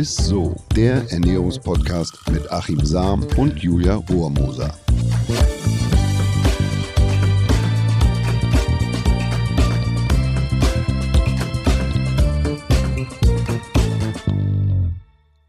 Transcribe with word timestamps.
ist 0.00 0.16
so, 0.16 0.56
der 0.74 1.12
Ernährungspodcast 1.12 2.30
mit 2.30 2.50
Achim 2.50 2.82
Sam 2.82 3.22
und 3.36 3.58
Julia 3.58 3.96
Rohrmoser. 3.96 4.74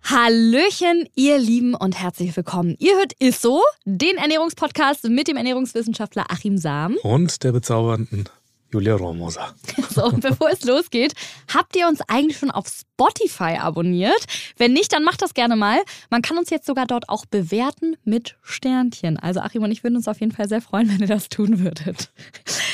Hallöchen, 0.03 1.07
ihr 1.15 1.39
Lieben 1.39 1.73
und 1.73 1.97
herzlich 1.97 2.35
willkommen. 2.35 2.75
Ihr 2.77 2.97
hört 2.97 3.13
Isso, 3.19 3.61
den 3.85 4.17
Ernährungspodcast 4.17 5.05
mit 5.05 5.29
dem 5.29 5.37
Ernährungswissenschaftler 5.37 6.25
Achim 6.27 6.57
Sam. 6.57 6.97
Und 7.03 7.45
der 7.45 7.53
bezaubernden 7.53 8.25
Julia 8.71 8.95
Rohrmoser. 8.95 9.53
So, 9.91 10.05
und 10.05 10.21
bevor 10.21 10.49
es 10.49 10.63
losgeht, 10.63 11.13
habt 11.53 11.75
ihr 11.75 11.85
uns 11.85 11.99
eigentlich 12.07 12.37
schon 12.37 12.49
auf 12.49 12.65
Spotify 12.69 13.57
abonniert? 13.59 14.25
Wenn 14.55 14.71
nicht, 14.71 14.93
dann 14.93 15.03
macht 15.03 15.21
das 15.21 15.33
gerne 15.33 15.57
mal. 15.57 15.79
Man 16.09 16.21
kann 16.21 16.37
uns 16.37 16.49
jetzt 16.49 16.65
sogar 16.65 16.87
dort 16.87 17.09
auch 17.09 17.25
bewerten 17.25 17.97
mit 18.05 18.37
Sternchen. 18.41 19.17
Also 19.17 19.41
Achim 19.41 19.63
und 19.63 19.71
ich 19.71 19.83
würden 19.83 19.97
uns 19.97 20.07
auf 20.07 20.21
jeden 20.21 20.31
Fall 20.31 20.47
sehr 20.47 20.61
freuen, 20.61 20.89
wenn 20.93 21.01
ihr 21.01 21.07
das 21.07 21.27
tun 21.27 21.59
würdet. 21.59 22.09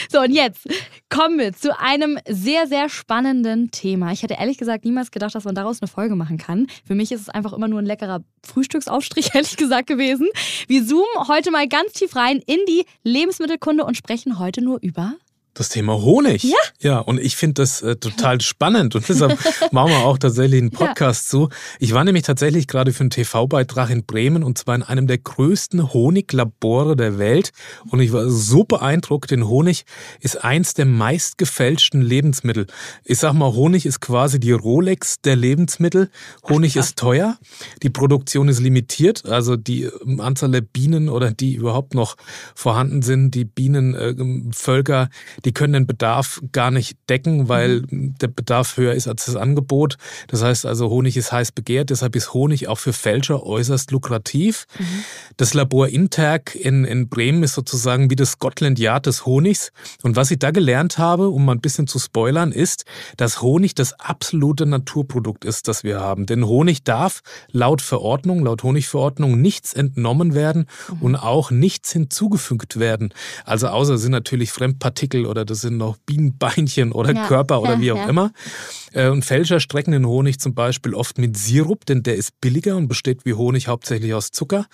So, 0.09 0.21
und 0.21 0.31
jetzt 0.31 0.67
kommen 1.09 1.39
wir 1.39 1.53
zu 1.53 1.79
einem 1.79 2.19
sehr, 2.29 2.67
sehr 2.67 2.87
spannenden 2.89 3.71
Thema. 3.71 4.11
Ich 4.11 4.21
hätte 4.21 4.35
ehrlich 4.35 4.59
gesagt 4.59 4.85
niemals 4.85 5.09
gedacht, 5.09 5.33
dass 5.33 5.45
man 5.45 5.55
daraus 5.55 5.81
eine 5.81 5.87
Folge 5.87 6.15
machen 6.15 6.37
kann. 6.37 6.67
Für 6.85 6.93
mich 6.93 7.11
ist 7.11 7.21
es 7.21 7.29
einfach 7.29 7.53
immer 7.53 7.67
nur 7.67 7.79
ein 7.79 7.85
leckerer 7.85 8.21
Frühstücksaufstrich, 8.45 9.31
ehrlich 9.33 9.57
gesagt, 9.57 9.87
gewesen. 9.87 10.27
Wir 10.67 10.85
zoomen 10.85 11.27
heute 11.27 11.49
mal 11.49 11.67
ganz 11.67 11.93
tief 11.93 12.15
rein 12.15 12.41
in 12.45 12.59
die 12.67 12.85
Lebensmittelkunde 13.03 13.83
und 13.85 13.97
sprechen 13.97 14.37
heute 14.37 14.61
nur 14.61 14.79
über 14.81 15.15
das 15.59 15.69
Thema 15.69 16.01
Honig. 16.01 16.43
Ja. 16.43 16.57
Ja, 16.79 16.99
und 16.99 17.19
ich 17.19 17.35
finde 17.35 17.55
das 17.55 17.81
äh, 17.81 17.95
total 17.95 18.39
spannend 18.41 18.95
und 18.95 19.09
deshalb 19.09 19.37
machen 19.71 19.91
wir 19.91 19.99
auch 19.99 20.17
tatsächlich 20.17 20.61
einen 20.61 20.71
Podcast 20.71 21.25
ja. 21.25 21.29
zu. 21.39 21.49
Ich 21.79 21.93
war 21.93 22.03
nämlich 22.03 22.23
tatsächlich 22.23 22.67
gerade 22.67 22.93
für 22.93 23.01
einen 23.01 23.09
TV-Beitrag 23.09 23.89
in 23.89 24.05
Bremen 24.05 24.43
und 24.43 24.57
zwar 24.57 24.75
in 24.75 24.83
einem 24.83 25.07
der 25.07 25.17
größten 25.17 25.93
Honiglabore 25.93 26.95
der 26.95 27.17
Welt 27.17 27.51
und 27.89 27.99
ich 27.99 28.13
war 28.13 28.29
so 28.29 28.63
beeindruckt, 28.63 29.31
denn 29.31 29.47
Honig 29.47 29.85
ist 30.19 30.43
eins 30.43 30.75
der 30.75 30.85
meistgefälschten 30.85 32.01
Lebensmittel. 32.01 32.67
Ich 33.03 33.17
sag 33.17 33.33
mal, 33.33 33.53
Honig 33.53 33.85
ist 33.85 33.99
quasi 33.99 34.39
die 34.39 34.51
Rolex 34.51 35.21
der 35.21 35.35
Lebensmittel. 35.35 36.09
Honig 36.47 36.73
Ach, 36.77 36.81
ist 36.81 36.97
teuer, 36.97 37.37
die 37.81 37.89
Produktion 37.89 38.49
ist 38.49 38.59
limitiert, 38.59 39.25
also 39.25 39.55
die 39.55 39.83
ähm, 39.83 40.19
Anzahl 40.19 40.51
der 40.51 40.61
Bienen 40.61 41.09
oder 41.09 41.31
die 41.31 41.55
überhaupt 41.55 41.95
noch 41.95 42.15
vorhanden 42.53 43.01
sind, 43.01 43.31
die 43.31 43.45
Bienenvölker, 43.45 45.03
äh, 45.03 45.46
die 45.47 45.53
können 45.53 45.71
den 45.71 45.87
Bedarf 45.87 46.41
gar 46.51 46.71
nicht 46.71 46.97
decken, 47.07 47.47
weil 47.47 47.83
mhm. 47.89 48.15
der 48.19 48.27
Bedarf 48.27 48.75
höher 48.75 48.93
ist 48.93 49.07
als 49.07 49.27
das 49.27 49.37
Angebot. 49.37 49.95
Das 50.27 50.43
heißt 50.43 50.65
also, 50.65 50.89
Honig 50.89 51.15
ist 51.15 51.31
heiß 51.31 51.53
begehrt, 51.53 51.89
deshalb 51.89 52.17
ist 52.17 52.33
Honig 52.33 52.67
auch 52.67 52.79
für 52.79 52.91
Fälscher 52.91 53.45
äußerst 53.45 53.91
lukrativ. 53.91 54.65
Mhm. 54.77 55.03
Das 55.37 55.53
Labor 55.53 55.87
Interg 55.87 56.53
in, 56.53 56.83
in 56.83 57.07
Bremen 57.07 57.43
ist 57.43 57.53
sozusagen 57.53 58.09
wie 58.09 58.17
das 58.17 58.31
Scotland 58.31 58.77
Yard 58.77 59.05
des 59.05 59.25
Honigs. 59.25 59.71
Und 60.03 60.17
was 60.17 60.31
ich 60.31 60.39
da 60.39 60.51
gelernt 60.51 60.97
habe, 60.97 61.29
um 61.29 61.45
mal 61.45 61.53
ein 61.53 61.61
bisschen 61.61 61.87
zu 61.87 61.97
spoilern, 61.97 62.51
ist, 62.51 62.83
dass 63.15 63.41
Honig 63.41 63.73
das 63.73 63.93
absolute 63.93 64.65
Naturprodukt 64.65 65.45
ist, 65.45 65.69
das 65.69 65.85
wir 65.85 66.01
haben. 66.01 66.25
Denn 66.25 66.45
Honig 66.45 66.83
darf 66.83 67.21
laut 67.53 67.81
Verordnung, 67.81 68.43
laut 68.43 68.63
Honigverordnung 68.63 69.39
nichts 69.39 69.71
entnommen 69.71 70.35
werden 70.35 70.65
mhm. 70.89 71.01
und 71.03 71.15
auch 71.15 71.51
nichts 71.51 71.93
hinzugefügt 71.93 72.79
werden. 72.79 73.13
Also 73.45 73.67
außer 73.67 73.97
sind 73.97 74.11
natürlich 74.11 74.51
Fremdpartikel 74.51 75.25
oder 75.25 75.36
oder 75.37 75.45
das 75.45 75.61
sind 75.61 75.77
noch 75.77 75.97
Bienenbeinchen 75.97 76.91
oder 76.91 77.13
ja, 77.13 77.27
Körper 77.27 77.61
oder 77.61 77.73
ja, 77.73 77.81
wie 77.81 77.91
auch 77.91 77.97
ja. 77.97 78.09
immer. 78.09 78.31
Äh, 78.91 79.09
und 79.09 79.23
Fälscher 79.23 79.59
strecken 79.59 79.91
den 79.91 80.07
Honig 80.07 80.39
zum 80.39 80.55
Beispiel 80.55 80.95
oft 80.95 81.19
mit 81.19 81.37
Sirup, 81.37 81.85
denn 81.85 82.01
der 82.01 82.15
ist 82.15 82.41
billiger 82.41 82.75
und 82.75 82.87
besteht 82.87 83.23
wie 83.25 83.35
Honig 83.35 83.67
hauptsächlich 83.67 84.13
aus 84.15 84.31
Zucker. 84.31 84.65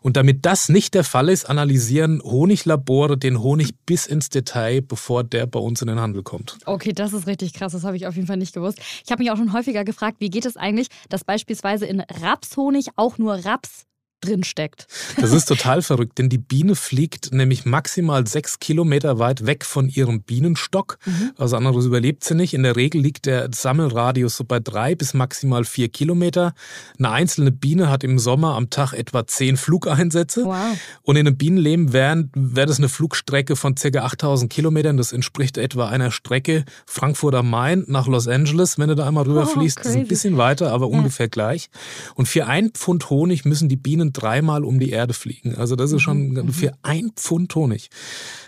Und 0.00 0.16
damit 0.16 0.46
das 0.46 0.70
nicht 0.70 0.94
der 0.94 1.04
Fall 1.04 1.28
ist, 1.28 1.48
analysieren 1.50 2.22
Honiglabore 2.22 3.18
den 3.18 3.42
Honig 3.42 3.74
bis 3.84 4.06
ins 4.06 4.30
Detail, 4.30 4.80
bevor 4.80 5.22
der 5.22 5.46
bei 5.46 5.60
uns 5.60 5.82
in 5.82 5.88
den 5.88 6.00
Handel 6.00 6.22
kommt. 6.22 6.56
Okay, 6.64 6.92
das 6.94 7.12
ist 7.12 7.26
richtig 7.26 7.52
krass. 7.52 7.72
Das 7.72 7.84
habe 7.84 7.96
ich 7.96 8.06
auf 8.06 8.14
jeden 8.14 8.26
Fall 8.26 8.38
nicht 8.38 8.54
gewusst. 8.54 8.78
Ich 9.04 9.12
habe 9.12 9.22
mich 9.22 9.30
auch 9.30 9.36
schon 9.36 9.52
häufiger 9.52 9.84
gefragt, 9.84 10.16
wie 10.20 10.30
geht 10.30 10.46
es 10.46 10.56
eigentlich, 10.56 10.88
dass 11.10 11.24
beispielsweise 11.24 11.84
in 11.84 12.00
Rapshonig 12.00 12.88
auch 12.96 13.18
nur 13.18 13.34
Raps 13.44 13.84
drin 14.26 14.44
steckt. 14.44 14.86
Das 15.20 15.32
ist 15.32 15.46
total 15.46 15.82
verrückt, 15.82 16.18
denn 16.18 16.28
die 16.28 16.38
Biene 16.38 16.74
fliegt 16.74 17.32
nämlich 17.32 17.64
maximal 17.64 18.26
sechs 18.26 18.58
Kilometer 18.58 19.18
weit 19.18 19.46
weg 19.46 19.64
von 19.64 19.88
ihrem 19.88 20.22
Bienenstock. 20.22 20.98
Mhm. 21.04 21.32
Also 21.36 21.56
anderes 21.56 21.86
überlebt 21.86 22.24
sie 22.24 22.34
nicht. 22.34 22.54
In 22.54 22.62
der 22.62 22.76
Regel 22.76 23.00
liegt 23.00 23.26
der 23.26 23.48
Sammelradius 23.52 24.36
so 24.36 24.44
bei 24.44 24.60
drei 24.60 24.94
bis 24.94 25.14
maximal 25.14 25.64
vier 25.64 25.88
Kilometer. 25.88 26.54
Eine 26.98 27.10
einzelne 27.10 27.52
Biene 27.52 27.90
hat 27.90 28.04
im 28.04 28.18
Sommer 28.18 28.54
am 28.54 28.70
Tag 28.70 28.92
etwa 28.92 29.26
zehn 29.26 29.56
Flugeinsätze. 29.56 30.44
Wow. 30.44 30.76
Und 31.02 31.16
in 31.16 31.26
einem 31.26 31.36
Bienenleben 31.36 31.92
wäre 31.92 32.28
wär 32.34 32.66
das 32.66 32.78
eine 32.78 32.88
Flugstrecke 32.88 33.56
von 33.56 33.74
ca. 33.74 33.88
8000 33.88 34.52
Kilometern. 34.52 34.96
Das 34.96 35.12
entspricht 35.12 35.58
etwa 35.58 35.88
einer 35.88 36.10
Strecke 36.10 36.64
Frankfurt 36.86 37.34
am 37.34 37.50
Main 37.50 37.84
nach 37.88 38.06
Los 38.06 38.28
Angeles, 38.28 38.78
wenn 38.78 38.88
du 38.88 38.94
da 38.94 39.06
einmal 39.06 39.24
rüberfliegst. 39.24 39.78
Oh, 39.78 39.82
das 39.82 39.92
ist 39.92 39.96
ein 39.96 40.08
bisschen 40.08 40.36
weiter, 40.36 40.72
aber 40.72 40.88
ja. 40.88 40.96
ungefähr 40.96 41.28
gleich. 41.28 41.68
Und 42.14 42.26
für 42.26 42.46
ein 42.46 42.70
Pfund 42.70 43.10
Honig 43.10 43.44
müssen 43.44 43.68
die 43.68 43.76
Bienen 43.76 44.12
dreimal 44.16 44.64
um 44.64 44.78
die 44.78 44.90
Erde 44.90 45.14
fliegen. 45.14 45.56
Also 45.56 45.76
das 45.76 45.92
ist 45.92 46.02
schon 46.02 46.30
mhm. 46.30 46.52
für 46.52 46.72
ein 46.82 47.12
Pfund 47.16 47.54
Honig. 47.54 47.90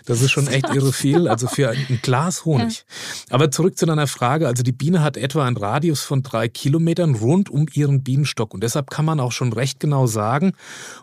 Das 0.05 0.21
ist 0.21 0.31
schon 0.31 0.47
echt 0.47 0.69
irre 0.73 0.93
viel, 0.93 1.27
also 1.27 1.47
für 1.47 1.69
ein 1.69 1.99
Glas 2.01 2.45
Honig. 2.45 2.85
Aber 3.29 3.51
zurück 3.51 3.77
zu 3.77 3.85
deiner 3.85 4.07
Frage. 4.07 4.47
Also 4.47 4.63
die 4.63 4.71
Biene 4.71 5.01
hat 5.01 5.17
etwa 5.17 5.45
einen 5.45 5.57
Radius 5.57 6.01
von 6.01 6.23
drei 6.23 6.47
Kilometern 6.47 7.15
rund 7.15 7.49
um 7.49 7.67
ihren 7.73 8.03
Bienenstock. 8.03 8.53
Und 8.53 8.63
deshalb 8.63 8.89
kann 8.89 9.05
man 9.05 9.19
auch 9.19 9.31
schon 9.31 9.53
recht 9.53 9.79
genau 9.79 10.07
sagen, 10.07 10.53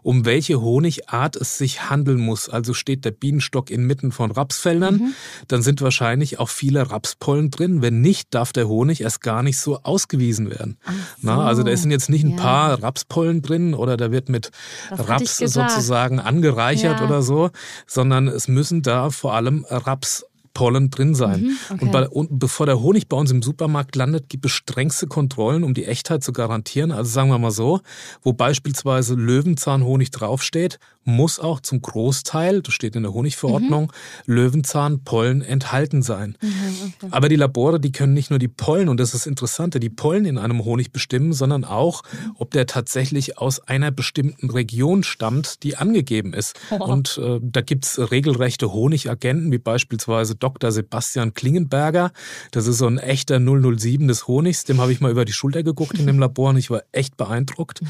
um 0.03 0.25
welche 0.25 0.60
Honigart 0.60 1.37
es 1.37 1.59
sich 1.59 1.88
handeln 1.88 2.21
muss. 2.21 2.48
Also 2.48 2.75
steht 2.75 3.04
der 3.04 3.10
Bienenstock 3.12 3.71
inmitten 3.71 4.12
von 4.12 4.31
Rapsfeldern, 4.31 4.97
mhm. 4.97 5.15
dann 5.48 5.62
sind 5.62 5.81
wahrscheinlich 5.81 6.38
auch 6.38 6.48
viele 6.48 6.91
Rapspollen 6.91 7.50
drin. 7.50 7.83
Wenn 7.83 8.00
nicht, 8.00 8.34
darf 8.34 8.53
der 8.53 8.69
Honig 8.69 9.00
erst 9.00 9.21
gar 9.21 9.43
nicht 9.43 9.59
so 9.59 9.81
ausgewiesen 9.83 10.50
werden. 10.50 10.78
So. 10.87 10.93
Na, 11.22 11.44
also 11.47 11.62
da 11.62 11.77
sind 11.77 11.91
jetzt 11.91 12.09
nicht 12.09 12.25
ein 12.25 12.33
ja. 12.33 12.37
paar 12.37 12.83
Rapspollen 12.83 13.43
drin 13.43 13.75
oder 13.75 13.97
da 13.97 14.10
wird 14.10 14.28
mit 14.28 14.45
Raps 14.90 15.38
sozusagen 15.38 16.20
angereichert 16.20 17.00
ja. 17.00 17.06
oder 17.06 17.22
so, 17.22 17.50
sondern 17.86 18.28
es 18.28 18.48
müssen 18.48 18.82
da 18.82 19.10
vor 19.10 19.34
allem 19.34 19.64
Raps 19.68 20.24
Pollen 20.56 20.88
drin 20.88 21.14
sein. 21.14 21.42
Mhm, 21.42 21.56
okay. 21.68 21.84
und, 21.84 21.92
bei, 21.92 22.08
und, 22.08 22.38
bevor 22.38 22.64
der 22.64 22.80
Honig 22.80 23.08
bei 23.10 23.16
uns 23.18 23.30
im 23.30 23.42
Supermarkt 23.42 23.94
landet, 23.94 24.30
gibt 24.30 24.46
es 24.46 24.52
strengste 24.52 25.06
Kontrollen, 25.06 25.64
um 25.64 25.74
die 25.74 25.84
Echtheit 25.84 26.24
zu 26.24 26.32
garantieren. 26.32 26.92
Also 26.92 27.10
sagen 27.10 27.28
wir 27.28 27.38
mal 27.38 27.50
so, 27.50 27.80
wo 28.22 28.32
beispielsweise 28.32 29.14
Löwenzahnhonig 29.16 30.10
draufsteht, 30.12 30.78
muss 31.06 31.38
auch 31.38 31.60
zum 31.60 31.82
Großteil, 31.82 32.62
das 32.62 32.74
steht 32.74 32.96
in 32.96 33.04
der 33.04 33.14
Honigverordnung, 33.14 33.92
mhm. 34.26 34.34
Löwenzahnpollen 34.34 35.40
enthalten 35.40 36.02
sein. 36.02 36.36
Mhm, 36.40 36.92
okay. 37.00 37.08
Aber 37.12 37.28
die 37.28 37.36
Labore, 37.36 37.78
die 37.78 37.92
können 37.92 38.12
nicht 38.12 38.30
nur 38.30 38.38
die 38.38 38.48
Pollen, 38.48 38.88
und 38.88 38.98
das 38.98 39.10
ist 39.10 39.14
das 39.14 39.26
Interessante, 39.26 39.78
die 39.78 39.88
Pollen 39.88 40.24
in 40.24 40.36
einem 40.36 40.64
Honig 40.64 40.90
bestimmen, 40.90 41.32
sondern 41.32 41.64
auch, 41.64 42.02
ob 42.34 42.50
der 42.50 42.66
tatsächlich 42.66 43.38
aus 43.38 43.60
einer 43.60 43.92
bestimmten 43.92 44.50
Region 44.50 45.04
stammt, 45.04 45.62
die 45.62 45.76
angegeben 45.76 46.34
ist. 46.34 46.58
Oh. 46.70 46.84
Und 46.84 47.20
äh, 47.22 47.38
da 47.40 47.60
gibt's 47.60 48.00
regelrechte 48.10 48.72
Honigagenten, 48.72 49.52
wie 49.52 49.58
beispielsweise 49.58 50.34
Dr. 50.46 50.70
Sebastian 50.70 51.34
Klingenberger. 51.34 52.12
Das 52.52 52.68
ist 52.68 52.78
so 52.78 52.86
ein 52.86 52.98
echter 52.98 53.40
007 53.40 54.06
des 54.06 54.28
Honigs. 54.28 54.62
Dem 54.62 54.80
habe 54.80 54.92
ich 54.92 55.00
mal 55.00 55.10
über 55.10 55.24
die 55.24 55.32
Schulter 55.32 55.64
geguckt 55.64 55.98
in 55.98 56.06
dem 56.06 56.20
Labor 56.20 56.50
und 56.50 56.56
ich 56.56 56.70
war 56.70 56.82
echt 56.92 57.16
beeindruckt. 57.16 57.82
Mhm. 57.82 57.88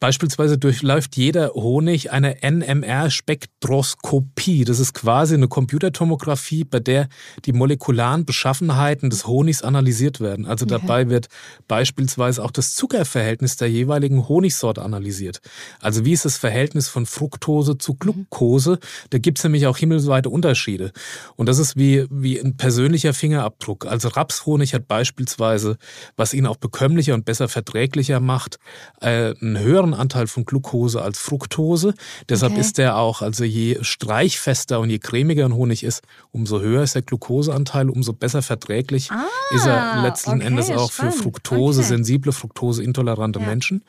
Beispielsweise 0.00 0.58
durchläuft 0.58 1.16
jeder 1.16 1.54
Honig 1.54 2.12
eine 2.12 2.42
NMR-Spektroskopie. 2.42 4.66
Das 4.66 4.80
ist 4.80 4.92
quasi 4.92 5.32
eine 5.32 5.48
Computertomographie, 5.48 6.64
bei 6.64 6.78
der 6.78 7.08
die 7.46 7.54
molekularen 7.54 8.26
Beschaffenheiten 8.26 9.08
des 9.08 9.26
Honigs 9.26 9.62
analysiert 9.62 10.20
werden. 10.20 10.44
Also 10.44 10.66
dabei 10.66 11.08
wird 11.08 11.28
beispielsweise 11.68 12.44
auch 12.44 12.50
das 12.50 12.74
Zuckerverhältnis 12.74 13.56
der 13.56 13.70
jeweiligen 13.70 14.28
Honigsorte 14.28 14.82
analysiert. 14.82 15.40
Also 15.80 16.04
wie 16.04 16.12
ist 16.12 16.26
das 16.26 16.36
Verhältnis 16.36 16.88
von 16.88 17.06
Fructose 17.06 17.78
zu 17.78 17.94
Glucose? 17.94 18.78
Da 19.08 19.16
gibt 19.16 19.38
es 19.38 19.44
nämlich 19.44 19.66
auch 19.66 19.78
himmelsweite 19.78 20.28
Unterschiede. 20.28 20.92
Und 21.36 21.48
das 21.48 21.58
ist 21.58 21.76
wie 21.76 21.93
wie, 22.10 22.40
ein 22.40 22.56
persönlicher 22.56 23.14
Fingerabdruck. 23.14 23.86
Also 23.86 24.08
Rapshonig 24.08 24.74
hat 24.74 24.88
beispielsweise, 24.88 25.76
was 26.16 26.34
ihn 26.34 26.46
auch 26.46 26.56
bekömmlicher 26.56 27.14
und 27.14 27.24
besser 27.24 27.48
verträglicher 27.48 28.20
macht, 28.20 28.58
äh, 29.00 29.34
einen 29.40 29.58
höheren 29.58 29.94
Anteil 29.94 30.26
von 30.26 30.44
Glucose 30.44 31.00
als 31.02 31.18
Fructose. 31.18 31.94
Deshalb 32.28 32.52
okay. 32.52 32.60
ist 32.60 32.78
der 32.78 32.96
auch, 32.96 33.22
also 33.22 33.44
je 33.44 33.78
streichfester 33.82 34.80
und 34.80 34.90
je 34.90 34.98
cremiger 34.98 35.44
ein 35.44 35.54
Honig 35.54 35.84
ist, 35.84 36.02
umso 36.30 36.60
höher 36.60 36.82
ist 36.82 36.94
der 36.94 37.02
Glucoseanteil, 37.02 37.90
umso 37.90 38.12
besser 38.12 38.42
verträglich 38.42 39.10
ah, 39.10 39.24
ist 39.50 39.66
er 39.66 40.02
letzten 40.02 40.34
okay, 40.34 40.46
Endes 40.46 40.70
auch 40.70 40.92
spannend. 40.92 41.14
für 41.14 41.22
Fructose, 41.22 41.80
okay. 41.80 41.88
sensible, 41.88 42.32
fruktoseintolerante 42.32 43.40
ja. 43.40 43.46
Menschen. 43.46 43.84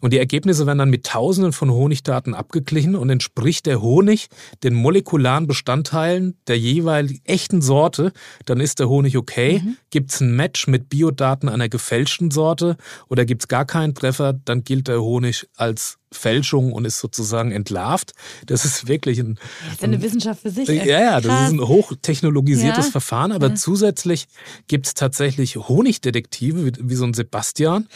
Und 0.00 0.12
die 0.12 0.18
Ergebnisse 0.18 0.66
werden 0.66 0.78
dann 0.78 0.90
mit 0.90 1.06
Tausenden 1.06 1.52
von 1.52 1.70
Honigdaten 1.70 2.34
abgeglichen 2.34 2.94
und 2.96 3.10
entspricht 3.10 3.66
der 3.66 3.80
Honig 3.80 4.28
den 4.62 4.74
molekularen 4.74 5.46
Bestandteilen 5.46 6.36
der 6.46 6.58
jeweiligen 6.58 7.20
echten 7.34 7.60
Sorte, 7.60 8.12
dann 8.44 8.60
ist 8.60 8.78
der 8.78 8.88
Honig 8.88 9.16
okay. 9.16 9.60
Mhm. 9.64 9.76
Gibt 9.90 10.12
es 10.12 10.20
ein 10.20 10.36
Match 10.36 10.68
mit 10.68 10.88
Biodaten 10.88 11.48
einer 11.48 11.68
gefälschten 11.68 12.30
Sorte 12.30 12.76
oder 13.08 13.24
gibt 13.24 13.42
es 13.42 13.48
gar 13.48 13.64
keinen 13.64 13.94
Treffer, 13.94 14.32
dann 14.32 14.62
gilt 14.62 14.86
der 14.86 15.02
Honig 15.02 15.48
als 15.56 15.98
Fälschung 16.12 16.72
und 16.72 16.84
ist 16.84 17.00
sozusagen 17.00 17.50
entlarvt. 17.50 18.12
Das 18.46 18.64
ist 18.64 18.86
wirklich 18.86 19.18
ein. 19.18 19.34
Das 19.64 19.74
ist 19.74 19.84
eine 19.84 20.00
Wissenschaft 20.00 20.42
für 20.42 20.50
sich. 20.50 20.68
Ja, 20.68 20.84
ja, 20.84 21.20
das 21.20 21.48
ist 21.48 21.54
ein 21.54 21.60
hochtechnologisiertes 21.60 22.86
ja. 22.86 22.90
Verfahren, 22.92 23.32
aber 23.32 23.48
ja. 23.48 23.54
zusätzlich 23.56 24.28
gibt 24.68 24.86
es 24.86 24.94
tatsächlich 24.94 25.56
Honigdetektive, 25.56 26.66
wie, 26.66 26.72
wie 26.78 26.94
so 26.94 27.04
ein 27.04 27.14
Sebastian. 27.14 27.88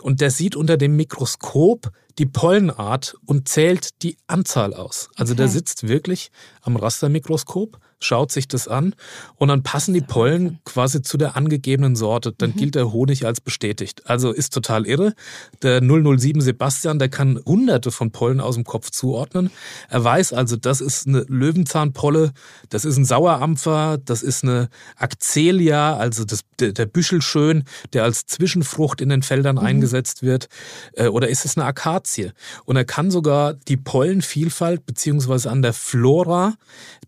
Und 0.00 0.20
der 0.20 0.30
sieht 0.30 0.54
unter 0.54 0.76
dem 0.76 0.94
Mikroskop 0.94 1.90
die 2.18 2.26
Pollenart 2.26 3.16
und 3.26 3.48
zählt 3.48 4.02
die 4.02 4.16
Anzahl 4.26 4.74
aus. 4.74 5.10
Also 5.16 5.32
okay. 5.32 5.38
der 5.38 5.48
sitzt 5.48 5.88
wirklich 5.88 6.30
am 6.62 6.76
Rastermikroskop 6.76 7.78
schaut 8.00 8.32
sich 8.32 8.48
das 8.48 8.66
an 8.66 8.94
und 9.36 9.48
dann 9.48 9.62
passen 9.62 9.94
die 9.94 10.00
Pollen 10.00 10.58
quasi 10.64 11.02
zu 11.02 11.18
der 11.18 11.36
angegebenen 11.36 11.96
Sorte. 11.96 12.32
Dann 12.36 12.50
mhm. 12.50 12.56
gilt 12.56 12.74
der 12.74 12.92
Honig 12.92 13.26
als 13.26 13.40
bestätigt. 13.40 14.02
Also 14.06 14.32
ist 14.32 14.52
total 14.54 14.86
irre. 14.86 15.14
Der 15.62 15.80
007 15.80 16.40
Sebastian, 16.40 16.98
der 16.98 17.10
kann 17.10 17.40
hunderte 17.44 17.90
von 17.90 18.10
Pollen 18.10 18.40
aus 18.40 18.54
dem 18.54 18.64
Kopf 18.64 18.90
zuordnen. 18.90 19.50
Er 19.88 20.02
weiß 20.02 20.32
also, 20.32 20.56
das 20.56 20.80
ist 20.80 21.06
eine 21.06 21.24
Löwenzahnpolle, 21.28 22.32
das 22.70 22.84
ist 22.84 22.96
ein 22.96 23.04
Sauerampfer, 23.04 23.98
das 24.02 24.22
ist 24.22 24.44
eine 24.44 24.70
Accelia, 24.96 25.96
also 25.96 26.24
das, 26.24 26.40
der, 26.58 26.72
der 26.72 26.86
Büschelschön, 26.86 27.64
der 27.92 28.04
als 28.04 28.26
Zwischenfrucht 28.26 29.00
in 29.00 29.10
den 29.10 29.22
Feldern 29.22 29.56
mhm. 29.56 29.64
eingesetzt 29.64 30.22
wird. 30.22 30.48
Äh, 30.94 31.08
oder 31.08 31.28
ist 31.28 31.44
es 31.44 31.56
eine 31.56 31.66
Akazie? 31.66 32.32
Und 32.64 32.76
er 32.76 32.84
kann 32.84 33.10
sogar 33.10 33.54
die 33.54 33.76
Pollenvielfalt 33.76 34.86
beziehungsweise 34.86 35.50
an 35.50 35.60
der 35.60 35.74
Flora 35.74 36.54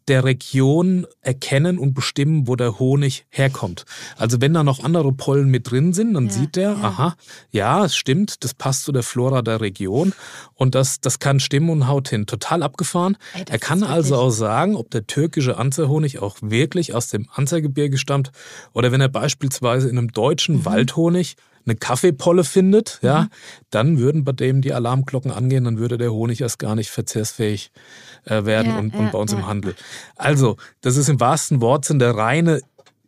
der 0.08 0.24
Region 0.24 0.81
erkennen 1.20 1.78
und 1.78 1.94
bestimmen, 1.94 2.48
wo 2.48 2.56
der 2.56 2.78
Honig 2.78 3.26
herkommt. 3.30 3.84
Also 4.16 4.40
wenn 4.40 4.54
da 4.54 4.62
noch 4.64 4.82
andere 4.84 5.12
Pollen 5.12 5.48
mit 5.48 5.70
drin 5.70 5.92
sind, 5.92 6.14
dann 6.14 6.26
ja, 6.26 6.32
sieht 6.32 6.56
der, 6.56 6.70
ja. 6.72 6.82
aha, 6.82 7.16
ja, 7.50 7.84
es 7.84 7.96
stimmt, 7.96 8.44
das 8.44 8.54
passt 8.54 8.84
zu 8.84 8.92
der 8.92 9.02
Flora 9.02 9.42
der 9.42 9.60
Region 9.60 10.12
und 10.54 10.74
das, 10.74 11.00
das 11.00 11.18
kann 11.18 11.40
stimmen 11.40 11.70
und 11.70 11.88
haut 11.88 12.08
hin. 12.08 12.26
Total 12.26 12.62
abgefahren. 12.62 13.16
Ey, 13.34 13.44
er 13.48 13.58
kann 13.58 13.82
also 13.82 14.16
auch 14.16 14.30
sagen, 14.30 14.76
ob 14.76 14.90
der 14.90 15.06
türkische 15.06 15.56
Anzerhonig 15.56 16.20
auch 16.20 16.36
wirklich 16.40 16.94
aus 16.94 17.08
dem 17.08 17.28
Anzergebirge 17.32 17.98
stammt 17.98 18.32
oder 18.72 18.92
wenn 18.92 19.00
er 19.00 19.08
beispielsweise 19.08 19.88
in 19.88 19.98
einem 19.98 20.12
deutschen 20.12 20.56
mhm. 20.56 20.64
Waldhonig 20.64 21.36
eine 21.66 21.76
Kaffeepolle 21.76 22.44
findet, 22.44 22.98
mhm. 23.02 23.06
ja, 23.06 23.28
dann 23.70 23.98
würden 23.98 24.24
bei 24.24 24.32
dem 24.32 24.62
die 24.62 24.72
Alarmglocken 24.72 25.30
angehen, 25.30 25.64
dann 25.64 25.78
würde 25.78 25.98
der 25.98 26.12
Honig 26.12 26.40
erst 26.40 26.58
gar 26.58 26.74
nicht 26.74 26.90
verzehrsfähig 26.90 27.70
äh, 28.24 28.44
werden 28.44 28.72
ja, 28.72 28.78
und, 28.78 28.94
und 28.94 29.12
bei 29.12 29.18
uns 29.18 29.32
ja. 29.32 29.38
im 29.38 29.46
Handel. 29.46 29.74
Also, 30.16 30.56
das 30.80 30.96
ist 30.96 31.08
im 31.08 31.20
wahrsten 31.20 31.60
Wortsinn 31.60 31.98
der 31.98 32.16
reine 32.16 32.60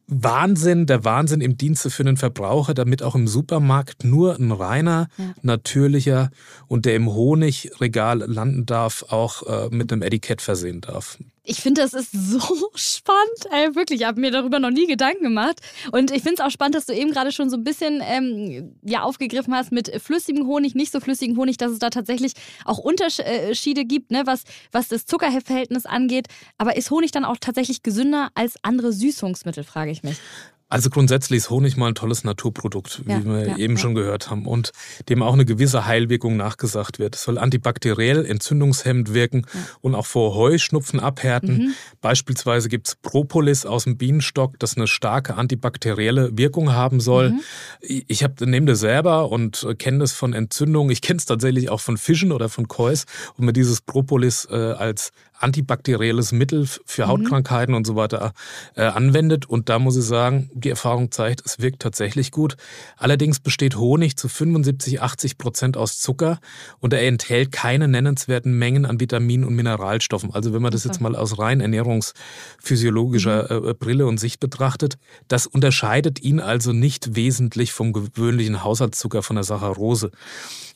Wahnsinn, 0.07 0.87
der 0.87 1.05
Wahnsinn 1.05 1.41
im 1.41 1.57
Dienste 1.57 1.89
für 1.89 2.05
den 2.05 2.17
Verbraucher, 2.17 2.75
damit 2.75 3.03
auch 3.03 3.15
im 3.15 3.27
Supermarkt 3.27 4.05
nur 4.05 4.37
ein 4.39 4.53
reiner, 4.53 5.09
ja. 5.17 5.33
natürlicher 5.43 6.31
und 6.67 6.85
der 6.85 6.95
im 6.97 7.13
Honigregal 7.13 8.19
landen 8.19 8.67
darf, 8.67 9.05
auch 9.09 9.43
äh, 9.47 9.75
mit 9.75 9.93
einem 9.93 10.03
Etikett 10.03 10.43
versehen 10.43 10.83
darf. 10.83 11.19
Ich 11.47 11.61
finde, 11.61 11.83
das 11.83 11.93
ist 11.93 12.11
so 12.11 12.41
spannend. 12.75 13.21
Ey, 13.51 13.75
wirklich, 13.75 14.01
ich 14.01 14.07
habe 14.07 14.19
mir 14.19 14.31
darüber 14.31 14.59
noch 14.59 14.71
nie 14.71 14.87
Gedanken 14.87 15.23
gemacht. 15.23 15.61
Und 15.93 16.11
ich 16.11 16.23
finde 16.23 16.35
es 16.35 16.41
auch 16.41 16.51
spannend, 16.51 16.75
dass 16.75 16.87
du 16.87 16.95
eben 16.95 17.11
gerade 17.11 17.33
schon 17.33 17.51
so 17.51 17.57
ein 17.57 17.65
bisschen 17.65 18.03
ähm, 18.03 18.77
ja, 18.83 19.03
aufgegriffen 19.03 19.55
hast 19.55 19.71
mit 19.71 19.91
flüssigem 20.03 20.47
Honig, 20.47 20.75
nicht 20.75 20.91
so 20.91 21.01
flüssigem 21.01 21.37
Honig, 21.37 21.59
dass 21.59 21.71
es 21.71 21.79
da 21.79 21.91
tatsächlich 21.91 22.33
auch 22.65 22.79
Unterschiede 22.79 23.85
gibt, 23.85 24.11
ne, 24.11 24.23
was, 24.25 24.45
was 24.73 24.89
das 24.89 25.05
Zuckerverhältnis 25.05 25.85
angeht. 25.85 26.29
Aber 26.57 26.77
ist 26.77 26.91
Honig 26.91 27.11
dann 27.11 27.27
auch 27.27 27.37
tatsächlich 27.39 27.83
gesünder 27.83 28.31
als 28.35 28.55
andere 28.63 28.93
Süßungsmittel, 28.93 29.65
frage 29.65 29.91
ich 29.91 30.03
mich. 30.03 30.17
Also 30.75 30.91
grundsätzlich 30.91 31.37
ist 31.37 31.51
Honig 31.51 31.77
mal 31.77 31.87
ein 31.87 31.95
tolles 31.95 32.25
Naturprodukt, 32.25 33.03
wie 33.07 33.13
ja, 33.13 33.25
wir 33.25 33.47
ja, 33.47 33.57
eben 33.59 33.75
ja. 33.75 33.81
schon 33.81 33.95
gehört 33.95 34.29
haben, 34.29 34.45
und 34.45 34.73
dem 35.09 35.23
auch 35.23 35.35
eine 35.35 35.45
gewisse 35.45 35.87
Heilwirkung 35.87 36.37
nachgesagt 36.37 36.99
wird. 36.99 37.15
Es 37.15 37.23
soll 37.23 37.39
antibakteriell, 37.39 38.27
entzündungshemmend 38.27 39.15
wirken 39.15 39.47
und 39.83 39.95
auch 39.95 40.07
vor 40.07 40.35
Heuschnupfen 40.35 40.99
abhärten. 40.99 41.59
Mhm. 41.59 41.75
Beispielsweise 42.01 42.69
gibt 42.69 42.89
es 42.89 42.97
Propolis 42.97 43.67
aus 43.67 43.85
dem 43.85 43.97
Bienenstock, 43.99 44.59
das 44.59 44.77
eine 44.77 44.89
starke 44.89 45.37
antibakterielle 45.37 46.37
Wirkung 46.37 46.73
haben 46.73 46.99
soll. 46.99 47.31
Mhm. 47.31 47.41
Ich 48.09 48.27
nehme 48.41 48.67
das 48.67 48.81
selber 48.81 49.31
und 49.31 49.65
kenne 49.79 50.01
das 50.01 50.11
von 50.11 50.33
Entzündungen. 50.33 50.91
Ich 50.91 51.03
kenne 51.03 51.19
es 51.19 51.27
tatsächlich 51.27 51.71
auch 51.71 51.81
von 51.81 51.97
Fischen 51.97 52.33
oder 52.33 52.49
von 52.49 52.67
Kois 52.67 53.05
und 53.37 53.47
mir 53.47 53.53
dieses 53.53 53.81
Propolis 53.81 54.49
äh, 54.51 54.57
als 54.57 55.13
antibakterielles 55.45 56.33
Mittel 56.33 56.67
für 56.85 57.05
mhm. 57.05 57.09
Hautkrankheiten 57.09 57.73
mhm. 57.73 57.77
und 57.77 57.87
so 57.87 57.95
weiter 57.95 58.33
äh, 58.75 58.83
anwendet. 58.83 59.47
Und 59.47 59.69
da 59.69 59.79
muss 59.79 59.97
ich 59.97 60.05
sagen, 60.05 60.51
die 60.55 60.71
Erfahrung 60.71 61.13
zeigt, 61.13 61.43
es 61.45 61.61
wirkt 61.61 61.83
tatsächlich 61.83 62.31
gut. 62.31 62.57
Allerdings 62.97 63.39
besteht 63.39 63.77
Honig 63.77 64.17
zu 64.17 64.29
75, 64.29 65.03
80 65.03 65.39
Prozent 65.39 65.77
aus 65.77 66.01
Zucker 66.01 66.41
und 66.81 66.93
er 66.93 67.07
enthält 67.07 67.53
keine 67.53 67.87
nennenswerten 67.87 68.59
Mengen 68.59 68.87
an 68.87 68.99
Vitaminen 68.99 69.47
und 69.47 69.55
Mineralstoffen. 69.55 70.35
Also 70.35 70.53
wenn 70.53 70.63
man 70.63 70.73
das 70.73 70.85
jetzt 70.85 71.01
mal 71.01 71.15
aus 71.15 71.39
rein 71.39 71.61
ernährungsphysiologischer 71.61 73.61
mhm. 73.61 73.69
äh, 73.69 73.75
Brille 73.75 74.07
und 74.07 74.19
Sicht 74.19 74.41
betrachtet, 74.41 74.97
das 75.29 75.47
unterscheidet 75.47 76.23
ihn 76.23 76.41
also 76.41 76.73
nicht 76.73 77.15
wesentlich 77.15 77.73
vom 77.73 77.93
gewöhnlichen 77.93 78.65
Haushaltszucker 78.65 79.23
von 79.23 79.37
der 79.37 79.45
Saccharose. 79.45 80.11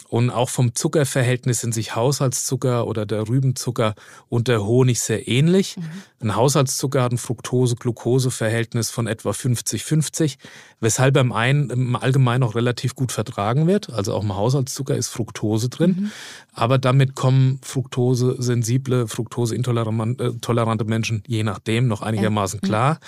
Und 0.09 0.31
auch 0.31 0.49
vom 0.49 0.75
Zuckerverhältnis 0.75 1.61
sind 1.61 1.75
sich 1.75 1.95
Haushaltszucker 1.95 2.87
oder 2.87 3.05
der 3.05 3.29
Rübenzucker 3.29 3.95
und 4.31 4.49
der 4.49 4.65
Honig 4.65 5.01
sehr 5.01 5.29
ähnlich. 5.29 5.77
Mhm. 5.77 5.83
Ein 6.21 6.35
Haushaltszucker 6.35 7.03
hat 7.03 7.13
ein 7.13 7.19
Fructose-Glucose-Verhältnis 7.19 8.89
von 8.91 9.07
etwa 9.07 9.33
50-50, 9.33 10.39
weshalb 10.81 11.13
beim 11.13 11.31
einen 11.31 11.69
im 11.69 11.95
Allgemeinen 11.95 12.43
auch 12.43 12.55
relativ 12.55 12.95
gut 12.95 13.13
vertragen 13.13 13.67
wird. 13.67 13.93
Also 13.93 14.15
auch 14.15 14.23
im 14.23 14.35
Haushaltszucker 14.35 14.97
ist 14.97 15.09
Fructose 15.09 15.69
drin. 15.69 15.97
Mhm. 15.99 16.11
Aber 16.55 16.79
damit 16.79 17.15
kommen 17.15 17.61
Fructose-sensible, 17.63 19.09
Fructose-intolerante 19.09 20.85
Menschen 20.87 21.23
je 21.27 21.43
nachdem 21.43 21.87
noch 21.87 22.01
einigermaßen 22.01 22.61
ja. 22.63 22.67
klar. 22.67 23.01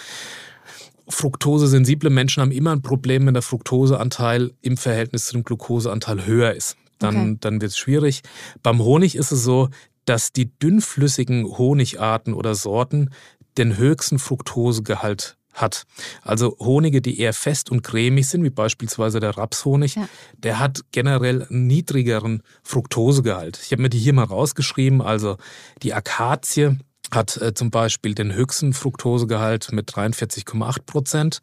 Fructose-sensible 1.09 2.11
Menschen 2.11 2.43
haben 2.43 2.53
immer 2.53 2.73
ein 2.73 2.83
Problem, 2.83 3.27
wenn 3.27 3.35
der 3.35 3.43
Fructoseanteil 3.43 4.53
im 4.61 4.77
Verhältnis 4.77 5.25
zu 5.25 5.33
dem 5.33 5.45
Glukoseanteil 5.45 6.27
höher 6.27 6.53
ist 6.53 6.77
dann, 7.01 7.17
okay. 7.17 7.37
dann 7.41 7.61
wird 7.61 7.73
es 7.73 7.79
schwierig. 7.79 8.23
Beim 8.63 8.79
Honig 8.81 9.17
ist 9.17 9.33
es 9.33 9.43
so, 9.43 9.69
dass 10.05 10.33
die 10.33 10.57
dünnflüssigen 10.59 11.45
Honigarten 11.59 12.35
oder 12.35 12.55
Sorten 12.55 13.11
den 13.59 13.77
höchsten 13.77 14.19
Fructosegehalt 14.19 15.37
hat. 15.53 15.85
Also 16.23 16.57
Honige, 16.59 17.03
die 17.03 17.19
eher 17.19 17.33
fest 17.33 17.71
und 17.71 17.83
cremig 17.83 18.29
sind, 18.29 18.45
wie 18.45 18.51
beispielsweise 18.51 19.21
der 19.21 19.37
Rapshonig, 19.37 19.97
ja. 19.97 20.09
der 20.37 20.59
hat 20.59 20.81
generell 20.93 21.47
einen 21.49 21.67
niedrigeren 21.67 22.43
Fructosegehalt. 22.63 23.61
Ich 23.63 23.73
habe 23.73 23.83
mir 23.83 23.91
die 23.91 23.99
hier 23.99 24.13
mal 24.13 24.25
rausgeschrieben. 24.25 25.03
Also 25.03 25.37
die 25.83 25.93
Akazie 25.93 26.79
hat 27.11 27.37
äh, 27.39 27.55
zum 27.55 27.71
Beispiel 27.71 28.15
den 28.15 28.33
höchsten 28.33 28.73
Fructosegehalt 28.73 29.73
mit 29.73 29.91
43,8 29.91 30.83
Prozent. 30.87 31.41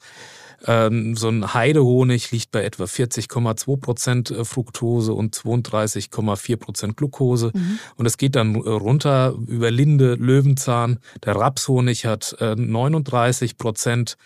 Ähm, 0.65 1.15
so 1.15 1.29
ein 1.29 1.53
Heidehonig 1.53 2.31
liegt 2.31 2.51
bei 2.51 2.63
etwa 2.63 2.85
40,2 2.85 3.77
Prozent 3.77 4.31
äh, 4.31 4.43
Fructose 4.43 5.13
und 5.13 5.35
32,4 5.35 6.57
Prozent 6.57 6.97
Glucose. 6.97 7.51
Mhm. 7.53 7.79
Und 7.95 8.05
es 8.05 8.17
geht 8.17 8.35
dann 8.35 8.55
äh, 8.55 8.69
runter 8.69 9.35
über 9.47 9.69
Linde, 9.69 10.15
Löwenzahn. 10.15 10.99
Der 11.23 11.35
Rapshonig 11.35 12.05
hat 12.05 12.35
39 12.39 13.51
äh, 13.51 13.55
Prozent 13.55 14.17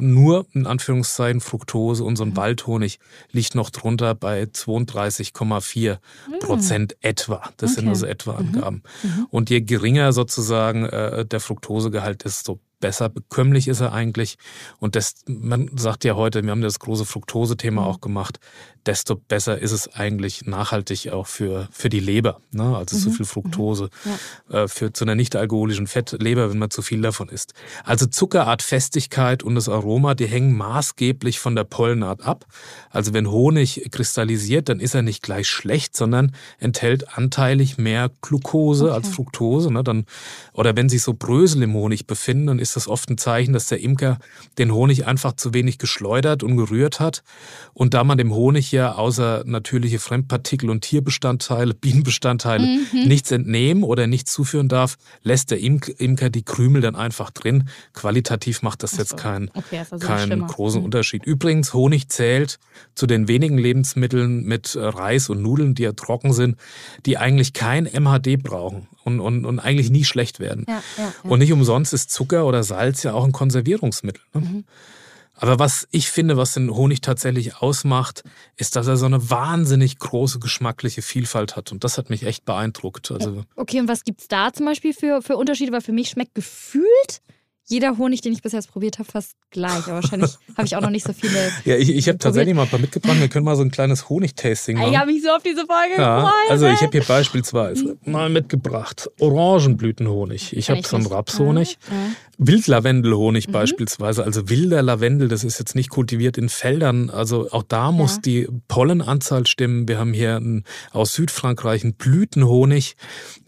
nur 0.00 0.44
in 0.52 0.66
Anführungszeichen 0.66 1.40
Fructose 1.40 2.04
und 2.04 2.16
so 2.16 2.24
ein 2.24 2.30
mhm. 2.30 2.36
Waldhonig 2.36 2.98
liegt 3.30 3.54
noch 3.54 3.70
drunter 3.70 4.14
bei 4.14 4.42
32,4 4.42 5.98
Prozent 6.40 6.92
mhm. 6.92 7.08
etwa. 7.08 7.42
Das 7.56 7.70
okay. 7.70 7.80
sind 7.80 7.88
also 7.88 8.04
etwa 8.04 8.32
mhm. 8.32 8.38
Angaben. 8.38 8.82
Mhm. 9.02 9.26
Und 9.30 9.48
je 9.48 9.62
geringer 9.62 10.12
sozusagen 10.12 10.82
der 11.26 11.40
Fructosegehalt 11.40 12.24
ist, 12.24 12.32
desto 12.32 12.60
besser 12.82 13.08
bekömmlich 13.08 13.68
ist 13.68 13.80
er 13.80 13.94
eigentlich. 13.94 14.36
Und 14.78 14.96
das, 14.96 15.14
man 15.26 15.70
sagt 15.76 16.04
ja 16.04 16.16
heute, 16.16 16.42
wir 16.42 16.50
haben 16.50 16.60
das 16.60 16.80
große 16.80 17.06
Fructose-Thema 17.06 17.80
mhm. 17.80 17.86
auch 17.86 18.00
gemacht, 18.02 18.40
desto 18.84 19.14
besser 19.14 19.58
ist 19.60 19.70
es 19.70 19.94
eigentlich 19.94 20.46
nachhaltig 20.46 21.10
auch 21.10 21.28
für, 21.28 21.68
für 21.70 21.88
die 21.88 22.00
Leber. 22.00 22.40
Ne? 22.50 22.76
Also 22.76 22.96
mhm. 22.96 23.00
zu 23.00 23.10
viel 23.12 23.26
Fructose 23.26 23.88
mhm. 24.04 24.10
ja. 24.50 24.62
äh, 24.64 24.68
führt 24.68 24.96
zu 24.96 25.04
einer 25.04 25.14
nicht 25.14 25.36
alkoholischen 25.36 25.86
Fettleber, 25.86 26.50
wenn 26.50 26.58
man 26.58 26.70
zu 26.70 26.82
viel 26.82 27.00
davon 27.00 27.28
isst. 27.28 27.54
Also 27.84 28.06
Zuckerart, 28.06 28.62
Festigkeit 28.62 29.44
und 29.44 29.54
das 29.54 29.68
Aroma, 29.68 30.14
die 30.14 30.26
hängen 30.26 30.56
maßgeblich 30.56 31.38
von 31.38 31.54
der 31.54 31.64
Pollenart 31.64 32.22
ab. 32.22 32.46
Also 32.90 33.14
wenn 33.14 33.30
Honig 33.30 33.88
kristallisiert, 33.92 34.68
dann 34.68 34.80
ist 34.80 34.94
er 34.94 35.02
nicht 35.02 35.22
gleich 35.22 35.46
schlecht, 35.46 35.96
sondern 35.96 36.34
enthält 36.58 37.16
anteilig 37.16 37.78
mehr 37.78 38.10
Glucose 38.20 38.86
okay. 38.86 38.94
als 38.94 39.08
Fructose. 39.08 39.72
Ne? 39.72 39.84
Dann, 39.84 40.06
oder 40.52 40.76
wenn 40.76 40.88
sich 40.88 41.02
so 41.02 41.14
Brösel 41.14 41.62
im 41.62 41.74
Honig 41.74 42.08
befinden, 42.08 42.48
dann 42.48 42.58
ist 42.58 42.71
ist 42.72 42.86
das 42.86 42.88
oft 42.88 43.10
ein 43.10 43.18
Zeichen, 43.18 43.52
dass 43.52 43.66
der 43.66 43.80
Imker 43.80 44.18
den 44.56 44.72
Honig 44.72 45.06
einfach 45.06 45.34
zu 45.34 45.52
wenig 45.52 45.76
geschleudert 45.78 46.42
und 46.42 46.56
gerührt 46.56 47.00
hat. 47.00 47.22
Und 47.74 47.92
da 47.92 48.02
man 48.02 48.16
dem 48.16 48.32
Honig 48.34 48.72
ja 48.72 48.94
außer 48.94 49.42
natürliche 49.46 49.98
Fremdpartikel 49.98 50.70
und 50.70 50.80
Tierbestandteile, 50.82 51.74
Bienenbestandteile 51.80 52.62
Mhm. 52.66 53.08
nichts 53.08 53.30
entnehmen 53.30 53.82
oder 53.82 54.06
nichts 54.06 54.32
zuführen 54.32 54.68
darf, 54.68 54.96
lässt 55.22 55.50
der 55.50 55.58
Imk- 55.60 55.94
Imker 55.98 56.30
die 56.30 56.42
Krümel 56.44 56.80
dann 56.80 56.96
einfach 56.96 57.30
drin. 57.30 57.68
Qualitativ 57.92 58.62
macht 58.62 58.82
das 58.82 58.94
Ach 58.94 58.98
jetzt 58.98 59.10
so. 59.10 59.16
keinen 59.16 59.50
Okay, 59.54 59.82
das 59.90 60.00
keinen 60.00 60.46
großen 60.46 60.80
Mhm. 60.80 60.86
Unterschied. 60.86 61.24
Übrigens, 61.26 61.74
Honig 61.74 62.08
zählt 62.08 62.58
zu 62.94 63.06
den 63.06 63.28
wenigen 63.28 63.58
Lebensmitteln 63.58 64.44
mit 64.44 64.74
äh, 64.74 64.80
Reis 64.80 65.28
und 65.28 65.42
Nudeln, 65.42 65.74
die 65.74 65.82
ja 65.82 65.92
trocken 65.92 66.32
sind, 66.32 66.56
die 67.04 67.18
eigentlich 67.18 67.52
kein 67.52 67.84
MHD 67.84 68.42
brauchen 68.42 68.88
und, 69.04 69.20
und, 69.20 69.44
und 69.44 69.58
eigentlich 69.58 69.90
nie 69.90 70.04
schlecht 70.04 70.40
werden. 70.40 70.64
Ja, 70.68 70.82
ja, 70.96 71.04
ja. 71.04 71.30
Und 71.30 71.38
nicht 71.38 71.52
umsonst 71.52 71.92
ist 71.92 72.10
Zucker 72.10 72.46
oder 72.46 72.62
Salz 72.62 73.02
ja 73.02 73.14
auch 73.14 73.24
ein 73.24 73.32
Konservierungsmittel. 73.32 74.22
Ne? 74.34 74.40
Mhm. 74.40 74.64
Aber 75.34 75.58
was 75.58 75.88
ich 75.90 76.08
finde, 76.08 76.36
was 76.36 76.52
den 76.52 76.70
Honig 76.70 77.00
tatsächlich 77.00 77.56
ausmacht, 77.56 78.22
ist, 78.56 78.76
dass 78.76 78.86
er 78.86 78.96
so 78.96 79.06
eine 79.06 79.30
wahnsinnig 79.30 79.98
große 79.98 80.38
geschmackliche 80.38 81.02
Vielfalt 81.02 81.56
hat. 81.56 81.72
Und 81.72 81.84
das 81.84 81.98
hat 81.98 82.10
mich 82.10 82.24
echt 82.24 82.44
beeindruckt. 82.44 83.10
Also 83.10 83.44
Okay, 83.56 83.80
und 83.80 83.88
was 83.88 84.04
gibt's 84.04 84.28
da 84.28 84.52
zum 84.52 84.66
Beispiel 84.66 84.92
für, 84.92 85.20
für 85.20 85.36
Unterschiede? 85.36 85.72
Weil 85.72 85.80
für 85.80 85.92
mich 85.92 86.10
schmeckt 86.10 86.34
gefühlt 86.34 87.22
jeder 87.66 87.96
Honig, 87.96 88.20
den 88.20 88.32
ich 88.32 88.42
bisher 88.42 88.58
jetzt 88.58 88.70
probiert 88.70 88.98
habe, 88.98 89.10
fast 89.10 89.32
gleich. 89.50 89.84
Aber 89.86 89.94
wahrscheinlich 89.94 90.32
habe 90.56 90.66
ich 90.66 90.76
auch 90.76 90.80
noch 90.80 90.90
nicht 90.90 91.06
so 91.06 91.12
viele. 91.12 91.50
ja, 91.64 91.76
ich, 91.76 91.90
ich 91.90 92.08
habe 92.08 92.18
tatsächlich 92.18 92.54
mal 92.54 92.62
ein 92.64 92.68
paar 92.68 92.80
mitgebracht. 92.80 93.18
Wir 93.20 93.28
können 93.28 93.44
mal 93.44 93.56
so 93.56 93.62
ein 93.62 93.70
kleines 93.70 94.08
Honigtasting 94.08 94.78
machen. 94.78 94.92
Ich 94.92 94.98
habe 94.98 95.12
mich 95.12 95.22
so 95.22 95.28
auf 95.30 95.42
diese 95.42 95.64
Folge 95.66 95.94
Ja, 95.96 96.16
gefreut. 96.16 96.50
also 96.50 96.66
ich 96.66 96.80
habe 96.82 96.90
hier 96.92 97.04
beispielsweise 97.04 97.96
mal 98.04 98.28
mitgebracht 98.28 99.08
Orangenblütenhonig. 99.20 100.56
Ich 100.56 100.70
habe 100.70 100.82
so 100.82 100.96
einen. 100.96 101.06
Rapshonig. 101.06 101.78
Ja, 101.90 101.96
ja. 101.96 102.10
Wildlavendelhonig 102.38 103.48
beispielsweise, 103.48 104.24
also 104.24 104.48
wilder 104.48 104.82
Lavendel, 104.82 105.28
das 105.28 105.44
ist 105.44 105.58
jetzt 105.58 105.74
nicht 105.74 105.90
kultiviert 105.90 106.38
in 106.38 106.48
Feldern. 106.48 107.10
Also 107.10 107.50
auch 107.50 107.62
da 107.62 107.92
muss 107.92 108.20
die 108.20 108.48
Pollenanzahl 108.68 109.46
stimmen. 109.46 109.86
Wir 109.86 109.98
haben 109.98 110.12
hier 110.12 110.36
einen, 110.36 110.64
aus 110.90 111.12
Südfrankreich 111.14 111.84
einen 111.84 111.94
Blütenhonig. 111.94 112.96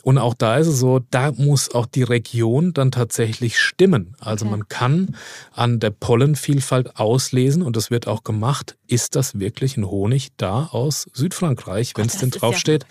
Und 0.03 0.19
auch 0.19 0.35
da 0.35 0.59
ist 0.59 0.67
es 0.67 0.79
so, 0.79 1.01
da 1.11 1.33
muss 1.33 1.75
auch 1.75 1.87
die 1.87 2.03
Region 2.03 2.73
dann 2.75 2.91
tatsächlich 2.91 3.59
stimmen. 3.59 4.14
Also 4.21 4.45
Okay. 4.47 4.51
man 4.51 4.69
kann 4.69 5.17
an 5.53 5.81
der 5.81 5.91
Pollenvielfalt 5.91 6.97
auslesen, 6.97 7.63
und 7.63 7.77
das 7.77 7.91
wird 7.91 8.07
auch 8.07 8.25
gemacht, 8.25 8.77
ist 8.87 9.17
das 9.17 9.39
wirklich 9.39 9.77
ein 9.77 9.87
Honig 9.89 10.29
da 10.37 10.69
aus 10.73 11.07
Südfrankreich, 11.13 11.93
wenn 11.97 12.07
es 12.07 12.19
denn 12.19 12.29
ist 12.31 12.35
ja- 12.37 12.41
draufsteht. 12.41 12.87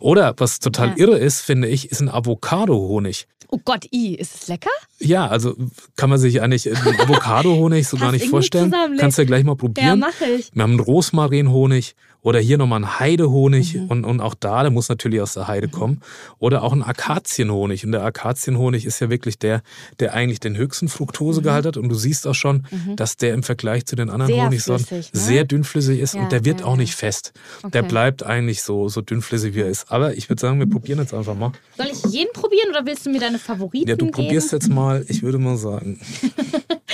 Oder 0.00 0.34
was 0.38 0.58
total 0.60 0.88
Ja. 0.90 0.94
irre 0.96 1.18
ist, 1.18 1.40
finde 1.40 1.68
ich, 1.68 1.90
ist 1.90 2.00
ein 2.00 2.08
Avocado-Honig. 2.08 3.26
Oh 3.48 3.60
Gott, 3.64 3.86
i, 3.92 4.14
ist 4.16 4.34
es 4.34 4.48
lecker? 4.48 4.70
Ja, 4.98 5.28
also 5.28 5.54
kann 5.94 6.10
man 6.10 6.18
sich 6.18 6.42
eigentlich 6.42 6.68
einen 6.68 6.98
Avocado-Honig 7.00 7.86
so 7.86 7.96
gar 7.96 8.10
nicht 8.10 8.26
vorstellen. 8.28 8.74
Kannst 8.98 9.18
du 9.18 9.22
ja 9.22 9.26
gleich 9.26 9.44
mal 9.44 9.52
Ja, 9.52 9.56
probieren. 9.56 9.98
mache 10.00 10.24
ich. 10.36 10.50
wir 10.52 10.62
haben 10.64 10.72
einen 10.72 10.80
Rosmarinhonig 10.80 11.94
oder 12.26 12.40
hier 12.40 12.58
nochmal 12.58 12.78
einen 12.82 12.98
Heidehonig 12.98 13.74
Mhm. 13.76 13.86
und, 13.86 14.04
und 14.04 14.20
auch 14.20 14.34
da, 14.34 14.62
der 14.62 14.72
muss 14.72 14.88
natürlich 14.88 15.20
aus 15.20 15.34
der 15.34 15.46
Heide 15.46 15.68
kommen. 15.68 16.00
Oder 16.40 16.64
auch 16.64 16.72
ein 16.72 16.82
Akazienhonig. 16.82 17.84
Und 17.86 17.92
der 17.92 18.02
Akazienhonig 18.02 18.84
ist 18.84 18.98
ja 18.98 19.10
wirklich 19.10 19.38
der, 19.38 19.62
der 20.00 20.12
eigentlich 20.12 20.40
den 20.40 20.56
höchsten 20.56 20.88
Fructosegehalt 20.88 21.66
hat. 21.66 21.76
Und 21.76 21.88
du 21.88 21.94
siehst 21.94 22.26
auch 22.26 22.34
schon, 22.34 22.66
dass 22.96 23.16
der 23.16 23.32
im 23.32 23.44
Vergleich 23.44 23.86
zu 23.86 23.94
den 23.94 24.10
anderen 24.10 24.32
Mhm. 24.32 24.36
Sehr 24.36 24.44
Honigsorten 24.46 24.86
flüssig, 24.86 25.12
ne? 25.14 25.20
sehr 25.20 25.44
dünnflüssig 25.44 26.00
ist 26.00 26.14
Ja, 26.14 26.22
und 26.22 26.32
der 26.32 26.44
wird 26.44 26.60
ja, 26.60 26.66
auch 26.66 26.76
nicht 26.76 26.94
fest. 26.96 27.32
Der 27.72 27.82
Okay. 27.82 27.88
bleibt 27.88 28.24
eigentlich 28.24 28.62
so, 28.64 28.88
so 28.88 29.02
dünnflüssig, 29.02 29.54
wie 29.54 29.60
er 29.60 29.68
ist. 29.68 29.92
Aber 29.92 30.14
ich 30.14 30.28
würde 30.28 30.40
sagen, 30.40 30.58
wir 30.58 30.68
probieren 30.68 30.98
jetzt 30.98 31.14
einfach 31.14 31.36
mal. 31.36 31.52
Soll 31.76 31.86
ich 31.92 32.12
jeden 32.12 32.32
probieren 32.32 32.70
oder 32.70 32.84
willst 32.86 33.06
du 33.06 33.10
mir 33.10 33.20
deine 33.20 33.38
Favoriten 33.38 33.88
Ja, 33.88 33.94
du 33.94 34.06
geben? 34.06 34.16
probierst 34.16 34.50
jetzt 34.52 34.68
mal, 34.68 35.04
ich 35.06 35.22
würde 35.22 35.38
mal 35.38 35.56
sagen, 35.56 36.00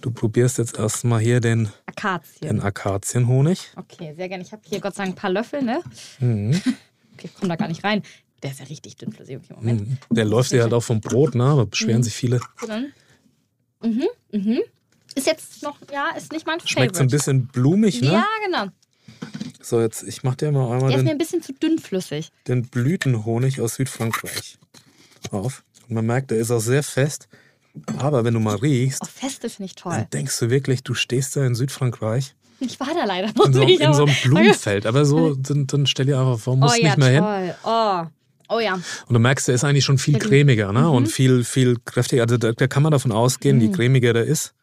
du 0.00 0.10
probierst 0.10 0.58
jetzt 0.58 0.78
erstmal 0.78 1.20
hier 1.20 1.40
den, 1.40 1.68
Akazien. 1.86 2.48
den 2.48 2.60
Akazienhonig. 2.60 3.70
Okay, 3.76 4.14
sehr 4.16 4.28
gerne. 4.28 4.42
Ich 4.42 4.52
habe 4.52 4.62
hier 4.68 4.80
Gott 4.80 4.94
sei 4.94 5.04
Dank 5.04 5.16
ein 5.16 5.20
paar 5.20 5.30
Löffel, 5.30 5.62
ne? 5.62 5.82
Mhm. 6.20 6.60
Okay, 7.14 7.30
komm 7.38 7.48
da 7.48 7.56
gar 7.56 7.68
nicht 7.68 7.82
rein. 7.84 8.02
Der 8.42 8.52
ist 8.52 8.60
ja 8.60 8.66
richtig 8.66 8.96
dünnflüssig. 8.96 9.36
Okay, 9.38 9.54
Moment. 9.56 9.88
Mhm. 9.88 9.98
Der 10.10 10.24
läuft 10.24 10.52
dir 10.52 10.62
halt 10.62 10.72
auch 10.72 10.82
vom 10.82 11.00
Brot, 11.00 11.34
ne? 11.34 11.54
Da 11.56 11.64
beschweren 11.64 12.02
sich 12.02 12.14
viele. 12.14 12.40
Mhm, 13.82 14.06
mhm. 14.32 14.60
Ist 15.14 15.26
jetzt 15.26 15.62
noch, 15.62 15.78
ja, 15.92 16.10
ist 16.16 16.32
nicht 16.32 16.46
mein 16.46 16.60
Schmeckt 16.60 16.96
so 16.96 17.02
ein 17.02 17.08
bisschen 17.08 17.46
blumig, 17.48 18.00
ne? 18.02 18.12
Ja, 18.12 18.26
genau. 18.44 18.66
So, 19.60 19.80
jetzt, 19.80 20.02
ich 20.04 20.22
mach 20.22 20.36
dir 20.36 20.52
mal 20.52 20.72
einmal 20.72 20.90
Der 20.90 20.98
ist 20.98 21.04
mir 21.04 21.10
ein 21.10 21.18
bisschen 21.18 21.42
zu 21.42 21.52
dünnflüssig. 21.52 22.30
den 22.46 22.62
Blütenhonig 22.68 23.60
aus 23.60 23.74
Südfrankreich 23.74 24.58
auf. 25.30 25.64
Und 25.88 25.94
man 25.94 26.06
merkt, 26.06 26.30
der 26.30 26.38
ist 26.38 26.50
auch 26.50 26.60
sehr 26.60 26.82
fest. 26.82 27.28
Aber 27.98 28.24
wenn 28.24 28.34
du 28.34 28.40
mal 28.40 28.56
riechst, 28.56 29.02
Oh, 29.04 29.08
Feste 29.12 29.48
finde 29.50 29.66
ich 29.66 29.74
toll. 29.74 29.92
dann 29.92 30.10
denkst 30.10 30.38
du 30.40 30.50
wirklich, 30.50 30.82
du 30.82 30.94
stehst 30.94 31.36
da 31.36 31.44
in 31.46 31.54
Südfrankreich, 31.54 32.34
Ich 32.60 32.78
war 32.80 32.88
da 32.94 33.04
leider 33.04 33.28
noch 33.36 33.46
in 33.46 33.52
so, 33.52 33.64
nicht. 33.64 33.80
in 33.80 33.94
so 33.94 34.04
einem 34.04 34.14
Blumenfeld. 34.22 34.86
Aber 34.86 35.04
so, 35.04 35.34
dann, 35.38 35.66
dann 35.66 35.86
stell 35.86 36.06
dir 36.06 36.18
einfach 36.18 36.38
vor, 36.38 36.54
Oh 36.54 36.56
musst 36.56 36.78
ja, 36.78 36.84
nicht 36.88 36.98
mehr 36.98 37.08
hin. 37.10 37.22
toll. 37.22 37.54
Oh. 38.50 38.56
oh 38.56 38.60
ja. 38.60 38.74
Und 38.74 39.14
du 39.14 39.18
merkst, 39.20 39.48
der 39.48 39.54
ist 39.54 39.64
eigentlich 39.64 39.84
schon 39.84 39.98
viel 39.98 40.18
cremiger 40.18 40.72
ne? 40.72 40.80
Mhm. 40.80 40.86
und 40.90 41.06
viel, 41.06 41.44
viel 41.44 41.76
kräftiger. 41.84 42.22
Also 42.22 42.36
da, 42.36 42.52
da 42.52 42.66
kann 42.66 42.82
man 42.82 42.92
davon 42.92 43.12
ausgehen, 43.12 43.60
je 43.60 43.70
cremiger 43.70 44.12
der 44.12 44.24
ist, 44.24 44.54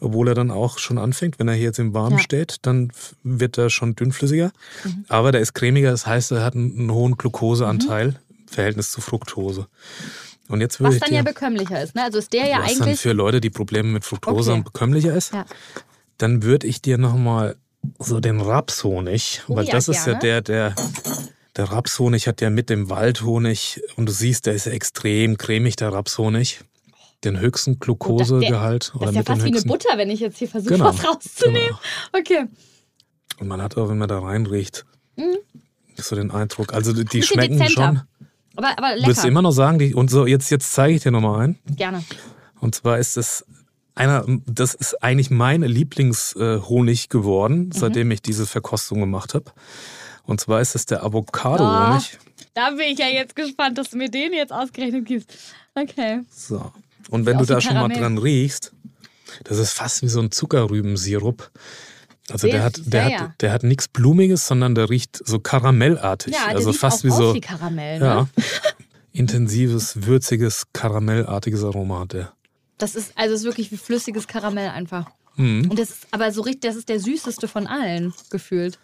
obwohl 0.00 0.28
er 0.28 0.34
dann 0.34 0.50
auch 0.50 0.78
schon 0.78 0.98
anfängt, 0.98 1.38
wenn 1.38 1.46
er 1.48 1.54
hier 1.54 1.64
jetzt 1.64 1.78
im 1.78 1.94
Warmen 1.94 2.18
Ja. 2.18 2.22
steht, 2.22 2.56
dann 2.62 2.90
wird 3.22 3.56
er 3.58 3.70
schon 3.70 3.94
dünnflüssiger. 3.96 4.50
Mhm. 4.84 5.04
Aber 5.08 5.30
der 5.32 5.40
ist 5.40 5.54
cremiger, 5.54 5.90
das 5.92 6.06
heißt, 6.06 6.32
er 6.32 6.44
hat 6.44 6.54
einen, 6.54 6.76
einen 6.78 6.90
hohen 6.92 7.16
Glukoseanteil 7.16 8.18
im 8.30 8.48
Verhältnis 8.48 8.90
zu 8.90 9.00
Fructose. 9.00 9.66
Und 10.48 10.60
jetzt 10.60 10.78
würde 10.80 10.94
Was 10.94 11.00
dann 11.00 11.10
dir, 11.10 11.16
ja 11.16 11.22
bekömmlicher 11.22 11.82
ist, 11.82 11.94
ne? 11.94 12.04
Also 12.04 12.18
ist 12.18 12.32
der 12.32 12.46
ja 12.46 12.58
was 12.62 12.74
dann 12.74 12.82
eigentlich. 12.82 13.00
für 13.00 13.12
Leute, 13.12 13.40
die 13.40 13.50
Probleme 13.50 13.88
mit 13.88 14.04
Fructose 14.04 14.50
Okay. 14.50 14.58
haben, 14.58 14.64
bekömmlicher 14.64 15.14
ist, 15.14 15.32
Ja. 15.34 15.44
dann 16.18 16.42
würde 16.42 16.66
ich 16.66 16.80
dir 16.82 16.98
nochmal 16.98 17.56
so 17.98 18.20
den 18.20 18.40
Rapshonig, 18.40 19.42
Oh 19.48 19.56
weil 19.56 19.64
ja, 19.66 19.72
das 19.72 19.88
ist 19.88 20.06
ja 20.06 20.14
gerne. 20.18 20.20
der, 20.20 20.40
der, 20.42 20.74
der 21.56 21.64
Rapshonig 21.64 22.26
hat 22.28 22.40
ja 22.40 22.50
mit 22.50 22.70
dem 22.70 22.90
Waldhonig, 22.90 23.80
und 23.96 24.06
du 24.06 24.12
siehst, 24.12 24.46
der 24.46 24.54
ist 24.54 24.66
ja 24.66 24.72
extrem 24.72 25.36
cremig, 25.38 25.76
der 25.76 25.92
Rapshonig. 25.92 26.60
Den 27.24 27.40
höchsten 27.40 27.78
Glukosegehalt. 27.80 28.90
Das 28.92 28.94
oder 29.00 29.08
ist 29.08 29.16
ja 29.16 29.22
fast 29.24 29.42
wie 29.44 29.48
eine. 29.48 29.62
Butter, 29.62 29.96
wenn 29.96 30.10
ich 30.10 30.20
jetzt 30.20 30.36
hier 30.38 30.48
versuche, 30.48 30.74
Genau, 30.74 30.84
was 30.84 31.02
rauszunehmen. 31.04 31.74
Okay. 32.12 32.44
Und 33.40 33.48
man 33.48 33.62
hat 33.62 33.76
auch, 33.78 33.88
wenn 33.88 33.96
man 33.98 34.08
da 34.08 34.18
reinriecht, 34.18 34.84
so 35.96 36.14
den 36.14 36.30
Eindruck. 36.30 36.74
Also 36.74 36.92
die 36.92 37.18
Mhm. 37.18 37.22
Schmecken 37.22 37.58
dezenter. 37.58 37.72
schon. 37.86 38.02
Aber, 38.56 38.68
aber 38.78 38.88
Würdest 38.96 39.06
du 39.06 39.10
lecker. 39.10 39.28
immer 39.28 39.42
noch 39.42 39.52
sagen, 39.52 39.78
die, 39.78 39.94
und 39.94 40.10
so, 40.10 40.26
jetzt, 40.26 40.50
jetzt 40.50 40.72
zeige 40.72 40.96
ich 40.96 41.02
dir 41.02 41.10
nochmal 41.10 41.40
einen. 41.44 41.58
Gerne. 41.76 42.02
Und 42.60 42.74
zwar 42.74 42.98
ist 42.98 43.16
es 43.16 43.44
einer, 43.94 44.24
das 44.46 44.74
ist 44.74 45.02
eigentlich 45.02 45.30
mein 45.30 45.62
Lieblingshonig 45.62 47.08
geworden, 47.08 47.66
Mhm. 47.66 47.72
seitdem 47.72 48.10
ich 48.10 48.22
diese 48.22 48.46
Verkostung 48.46 49.00
gemacht 49.00 49.34
habe. 49.34 49.52
Und 50.24 50.40
zwar 50.40 50.60
ist 50.60 50.74
es 50.74 50.86
der 50.86 51.04
Avocado-Honig. 51.04 52.18
Da 52.54 52.70
bin 52.70 52.80
ich 52.92 52.98
ja 52.98 53.06
jetzt 53.06 53.36
gespannt, 53.36 53.78
dass 53.78 53.90
du 53.90 53.96
mir 53.98 54.10
den 54.10 54.32
jetzt 54.32 54.52
ausgerechnet 54.52 55.04
gibst. 55.06 55.32
Okay. 55.74 56.20
So. 56.34 56.72
Und 57.10 57.26
wenn 57.26 57.38
du 57.38 57.44
da 57.44 57.60
schon 57.60 57.74
mal 57.74 57.80
Karamell. 57.88 57.98
dran 58.00 58.18
riechst, 58.18 58.72
das 59.44 59.58
ist 59.58 59.72
fast 59.72 60.02
wie 60.02 60.08
so 60.08 60.20
ein 60.20 60.30
Zuckerrübensirup. 60.32 61.50
Also 62.30 62.48
der 62.48 62.64
hat, 62.64 62.80
der 62.86 63.08
sehr. 63.08 63.20
hat, 63.20 63.42
der 63.42 63.52
hat 63.52 63.62
nichts 63.62 63.88
Blumiges, 63.88 64.46
sondern 64.46 64.74
der 64.74 64.90
riecht 64.90 65.20
so 65.24 65.38
karamellartig. 65.38 66.34
Ja, 66.34 66.46
der 66.46 66.56
also 66.56 66.72
sieht 66.72 66.80
fast 66.80 67.00
auch 67.00 67.04
wie 67.04 67.10
so 67.10 67.34
wie 67.34 67.40
Karamell. 67.40 68.00
Ne? 68.00 68.04
ja, 68.04 68.28
intensives, 69.12 70.06
würziges, 70.06 70.64
karamellartiges 70.72 71.62
Aroma 71.62 72.00
hat 72.00 72.12
der. 72.12 72.32
Das 72.78 72.94
ist 72.94 73.12
also 73.14 73.34
ist 73.34 73.44
wirklich 73.44 73.70
wie 73.70 73.76
flüssiges 73.76 74.26
Karamell 74.26 74.70
einfach. 74.70 75.06
Mhm. 75.36 75.70
Und 75.70 75.78
das 75.78 75.90
ist 75.90 76.06
aber 76.10 76.32
so 76.32 76.42
richtig, 76.42 76.62
das 76.62 76.76
ist 76.76 76.88
der 76.88 77.00
süßeste 77.00 77.48
von 77.48 77.66
allen 77.66 78.12
gefühlt. 78.30 78.78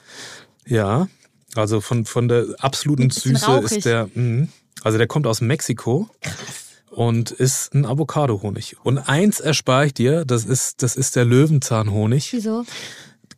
Ja, 0.67 1.09
also 1.55 1.81
von, 1.81 2.05
von 2.05 2.29
der 2.29 2.47
absoluten 2.61 3.11
Süße 3.11 3.45
rauchig. 3.45 3.79
ist 3.79 3.85
der, 3.85 4.09
mh, 4.15 4.49
also 4.83 4.99
der 4.99 5.07
kommt 5.07 5.27
aus 5.27 5.41
Mexiko 5.41 6.09
und 6.91 7.31
ist 7.31 7.75
ein 7.75 7.85
Avocado-Honig. 7.85 8.77
Und 8.83 8.99
eins 8.99 9.41
erspare 9.41 9.87
ich 9.87 9.95
dir, 9.95 10.25
das 10.25 10.45
ist, 10.45 10.83
das 10.83 10.97
ist 10.97 11.17
der 11.17 11.25
Löwenzahnhonig. 11.25 12.33
Wieso? 12.33 12.65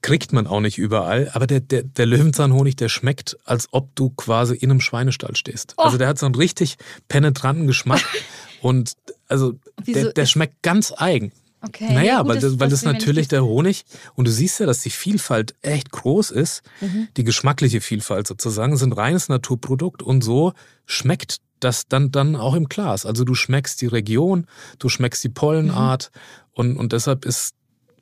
Kriegt 0.05 0.35
man 0.35 0.47
auch 0.47 0.61
nicht 0.61 0.77
überall, 0.77 1.31
aber 1.33 1.47
der, 1.47 1.61
der, 1.61 1.83
der 1.83 2.05
Löwenzahnhonig, 2.05 2.77
der 2.77 2.91
schmeckt, 2.91 3.39
als 3.47 3.69
ob 3.71 3.97
du 3.97 4.11
quasi 4.11 4.55
in 4.55 4.71
einem 4.71 4.83
Schweinestall 4.83 5.35
stehst. 5.35 5.73
Oh. 5.79 5.85
Also 5.85 5.97
der 5.97 6.09
hat 6.09 6.19
so 6.19 6.27
einen 6.27 6.35
richtig 6.35 6.77
penetranten 7.09 7.67
Geschmack 7.67 8.03
und 8.61 8.93
also 9.29 9.55
der, 9.87 10.13
der 10.13 10.27
schmeckt 10.27 10.63
ganz 10.63 10.93
eigen. 10.95 11.33
Okay. 11.67 11.91
Naja, 11.91 12.05
ja, 12.05 12.19
gut, 12.21 12.29
weil 12.29 12.39
das, 12.41 12.61
weil 12.61 12.69
das 12.69 12.83
natürlich 12.85 13.29
der 13.29 13.47
Honig, 13.47 13.87
und 14.15 14.29
du 14.29 14.31
siehst 14.31 14.61
ja, 14.61 14.67
dass 14.67 14.83
die 14.83 14.91
Vielfalt 14.91 15.55
echt 15.63 15.91
groß 15.91 16.33
ist, 16.33 16.61
Mhm. 16.83 17.09
die 17.17 17.25
geschmackliche 17.25 17.81
Vielfalt 17.81 18.27
sozusagen, 18.27 18.79
ein 18.79 18.93
reines 18.93 19.31
Naturprodukt 19.31 20.03
und 20.03 20.23
so 20.23 20.53
schmeckt 20.85 21.39
das 21.61 21.89
dann, 21.89 22.11
dann 22.13 22.37
auch 22.37 22.53
im 22.53 22.67
Glas. 22.69 23.07
Also 23.07 23.25
du 23.25 23.35
schmeckst 23.35 23.81
die 23.81 23.87
Region, 23.87 24.47
du 24.79 24.91
schmeckst 24.91 25.25
die 25.25 25.31
Pollenart 25.31 26.11
Mhm. 26.13 26.21
und, 26.53 26.77
und 26.77 26.93
deshalb 26.93 27.25
ist 27.25 27.55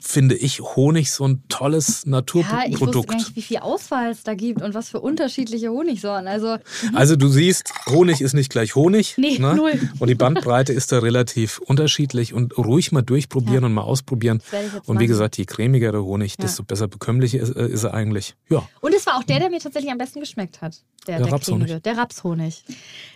finde 0.02 0.34
ich, 0.34 0.60
Honig 0.60 1.10
so 1.10 1.26
ein 1.26 1.42
tolles 1.48 2.06
Naturprodukt. 2.06 2.64
Ja, 2.64 2.68
ich 2.68 2.80
wusste 2.80 3.02
gar 3.02 3.16
nicht, 3.16 3.36
wie 3.36 3.42
viel 3.42 3.58
Auswahl 3.58 4.10
es 4.10 4.22
da 4.22 4.34
gibt 4.34 4.60
und 4.60 4.74
was 4.74 4.90
für 4.90 5.00
unterschiedliche 5.00 5.70
Honigsorten. 5.70 6.26
Also, 6.26 6.56
mhm. 6.56 6.96
also 6.96 7.16
du 7.16 7.28
siehst, 7.28 7.72
Honig 7.88 8.20
ist 8.20 8.32
nicht 8.34 8.50
gleich 8.50 8.74
Honig. 8.74 9.14
Nee, 9.16 9.38
ne? 9.38 9.54
null. 9.54 9.80
Und 9.98 10.08
die 10.08 10.14
Bandbreite 10.14 10.72
ist 10.72 10.92
da 10.92 10.98
relativ 10.98 11.58
unterschiedlich 11.58 12.34
und 12.34 12.56
ruhig 12.58 12.92
mal 12.92 13.02
durchprobieren 13.02 13.62
ja. 13.62 13.66
und 13.66 13.74
mal 13.74 13.82
ausprobieren. 13.82 14.42
Und 14.86 14.98
wie 14.98 15.06
gesagt, 15.06 15.38
je 15.38 15.44
cremigere 15.44 16.02
Honig, 16.02 16.32
ja. 16.38 16.44
desto 16.44 16.64
besser 16.64 16.88
bekömmlich 16.88 17.34
ist, 17.34 17.54
äh, 17.54 17.68
ist, 17.68 17.84
er 17.84 17.94
eigentlich. 17.94 18.34
Ja. 18.50 18.68
Und 18.80 18.94
es 18.94 19.06
war 19.06 19.18
auch 19.18 19.24
der, 19.24 19.38
der 19.38 19.50
mir 19.50 19.60
tatsächlich 19.60 19.92
am 19.92 19.98
besten 19.98 20.20
geschmeckt 20.20 20.60
hat. 20.60 20.82
Der, 21.06 21.16
der, 21.16 21.24
der 21.24 21.32
Rapshonig. 21.32 21.82
Der 21.82 21.96
Rapshonig. 21.96 22.64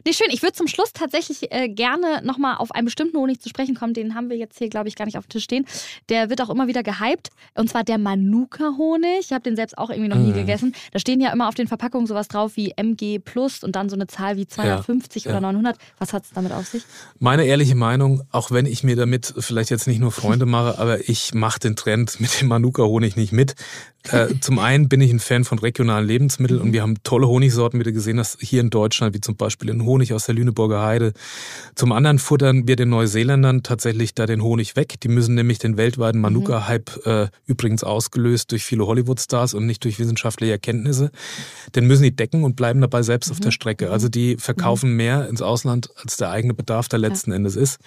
Nee, 0.04 0.12
schön. 0.12 0.26
Ich 0.30 0.42
würde 0.42 0.54
zum 0.54 0.66
Schluss 0.66 0.92
tatsächlich 0.92 1.52
äh, 1.52 1.68
gerne 1.68 2.20
nochmal 2.24 2.56
auf 2.56 2.72
einen 2.72 2.86
bestimmten 2.86 3.16
Honig 3.16 3.40
zu 3.40 3.48
sprechen 3.48 3.76
kommen. 3.76 3.94
Den 3.94 4.14
haben 4.14 4.28
wir 4.28 4.36
jetzt 4.36 4.58
hier, 4.58 4.68
glaube 4.68 4.88
ich, 4.88 4.96
gar 4.96 5.04
nicht 5.04 5.18
auf 5.18 5.26
dem 5.26 5.30
Tisch 5.30 5.44
stehen. 5.44 5.66
Der 6.08 6.28
wird 6.28 6.40
auch 6.40 6.50
immer 6.50 6.66
wieder 6.66 6.75
gehypt. 6.82 7.30
Und 7.54 7.70
zwar 7.70 7.84
der 7.84 7.98
Manuka-Honig. 7.98 9.20
Ich 9.20 9.32
habe 9.32 9.42
den 9.42 9.56
selbst 9.56 9.78
auch 9.78 9.90
irgendwie 9.90 10.08
noch 10.08 10.16
nie 10.16 10.30
mhm. 10.30 10.34
gegessen. 10.34 10.74
Da 10.92 10.98
stehen 10.98 11.20
ja 11.20 11.32
immer 11.32 11.48
auf 11.48 11.54
den 11.54 11.68
Verpackungen 11.68 12.06
sowas 12.06 12.28
drauf 12.28 12.52
wie 12.56 12.72
MG 12.76 13.18
Plus 13.18 13.62
und 13.62 13.76
dann 13.76 13.88
so 13.88 13.96
eine 13.96 14.06
Zahl 14.06 14.36
wie 14.36 14.46
250 14.46 15.24
ja, 15.24 15.30
oder 15.30 15.40
ja. 15.40 15.52
900. 15.52 15.76
Was 15.98 16.12
hat 16.12 16.24
es 16.24 16.30
damit 16.30 16.52
auf 16.52 16.66
sich? 16.66 16.84
Meine 17.18 17.44
ehrliche 17.44 17.74
Meinung, 17.74 18.22
auch 18.30 18.50
wenn 18.50 18.66
ich 18.66 18.82
mir 18.84 18.96
damit 18.96 19.34
vielleicht 19.38 19.70
jetzt 19.70 19.86
nicht 19.86 20.00
nur 20.00 20.12
Freunde 20.12 20.46
mache, 20.46 20.78
aber 20.78 21.08
ich 21.08 21.34
mache 21.34 21.60
den 21.60 21.76
Trend 21.76 22.20
mit 22.20 22.40
dem 22.40 22.48
Manuka-Honig 22.48 23.16
nicht 23.16 23.32
mit. 23.32 23.54
Äh, 24.12 24.34
zum 24.40 24.58
einen 24.58 24.88
bin 24.88 25.00
ich 25.00 25.10
ein 25.10 25.18
Fan 25.18 25.44
von 25.44 25.58
regionalen 25.58 26.06
Lebensmitteln 26.06 26.60
und 26.60 26.72
wir 26.72 26.82
haben 26.82 27.02
tolle 27.02 27.26
Honigsorten, 27.28 27.80
wie 27.80 27.84
du 27.84 27.92
gesehen 27.92 28.18
hast, 28.18 28.38
hier 28.40 28.60
in 28.60 28.70
Deutschland, 28.70 29.14
wie 29.14 29.20
zum 29.20 29.36
Beispiel 29.36 29.68
den 29.68 29.84
Honig 29.84 30.12
aus 30.12 30.26
der 30.26 30.34
Lüneburger 30.34 30.82
Heide. 30.82 31.12
Zum 31.74 31.92
anderen 31.92 32.18
futtern 32.18 32.68
wir 32.68 32.76
den 32.76 32.90
Neuseeländern 32.90 33.62
tatsächlich 33.62 34.14
da 34.14 34.26
den 34.26 34.42
Honig 34.42 34.76
weg. 34.76 35.00
Die 35.00 35.08
müssen 35.08 35.34
nämlich 35.34 35.58
den 35.58 35.76
weltweiten 35.76 36.20
Manuka-Hype 36.66 37.06
äh, 37.06 37.28
übrigens 37.46 37.84
ausgelöst 37.84 38.52
durch 38.52 38.64
viele 38.64 38.86
Hollywood-Stars 38.86 39.54
und 39.54 39.66
nicht 39.66 39.84
durch 39.84 39.98
wissenschaftliche 39.98 40.52
Erkenntnisse. 40.52 41.10
Den 41.74 41.86
müssen 41.86 42.02
die 42.02 42.14
decken 42.14 42.44
und 42.44 42.56
bleiben 42.56 42.80
dabei 42.80 43.02
selbst 43.02 43.28
mhm. 43.28 43.32
auf 43.32 43.40
der 43.40 43.50
Strecke. 43.50 43.90
Also 43.90 44.08
die 44.08 44.36
verkaufen 44.36 44.90
mhm. 44.90 44.96
mehr 44.96 45.28
ins 45.28 45.42
Ausland, 45.42 45.90
als 46.02 46.16
der 46.16 46.30
eigene 46.30 46.54
Bedarf 46.54 46.88
da 46.88 46.96
letzten 46.96 47.30
ja. 47.30 47.36
Endes 47.36 47.56
ist. 47.56 47.78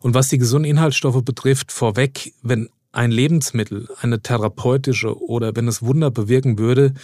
Und 0.00 0.14
was 0.14 0.28
die 0.28 0.38
gesunden 0.38 0.70
Inhaltsstoffe 0.70 1.22
betrifft, 1.22 1.72
vorweg, 1.72 2.32
wenn 2.42 2.68
ein 2.92 3.10
Lebensmittel, 3.10 3.88
eine 4.00 4.20
therapeutische 4.20 5.20
oder 5.20 5.54
wenn 5.54 5.68
es 5.68 5.82
Wunder 5.82 6.10
bewirken 6.10 6.58
würde, 6.58 6.94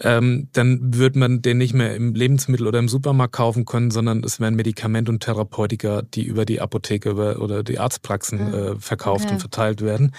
ähm, 0.00 0.48
dann 0.52 0.94
würde 0.94 1.18
man 1.18 1.42
den 1.42 1.58
nicht 1.58 1.74
mehr 1.74 1.94
im 1.94 2.14
Lebensmittel 2.14 2.66
oder 2.66 2.78
im 2.78 2.88
Supermarkt 2.88 3.34
kaufen 3.34 3.64
können, 3.64 3.90
sondern 3.90 4.22
es 4.22 4.40
wären 4.40 4.54
Medikamente 4.54 5.10
und 5.10 5.22
Therapeutika, 5.22 6.02
die 6.02 6.24
über 6.24 6.44
die 6.44 6.60
Apotheke 6.60 7.14
oder 7.38 7.62
die 7.62 7.78
Arztpraxen 7.78 8.54
äh, 8.54 8.74
verkauft 8.78 9.26
ja. 9.26 9.32
und 9.32 9.40
verteilt 9.40 9.82
werden. 9.82 10.12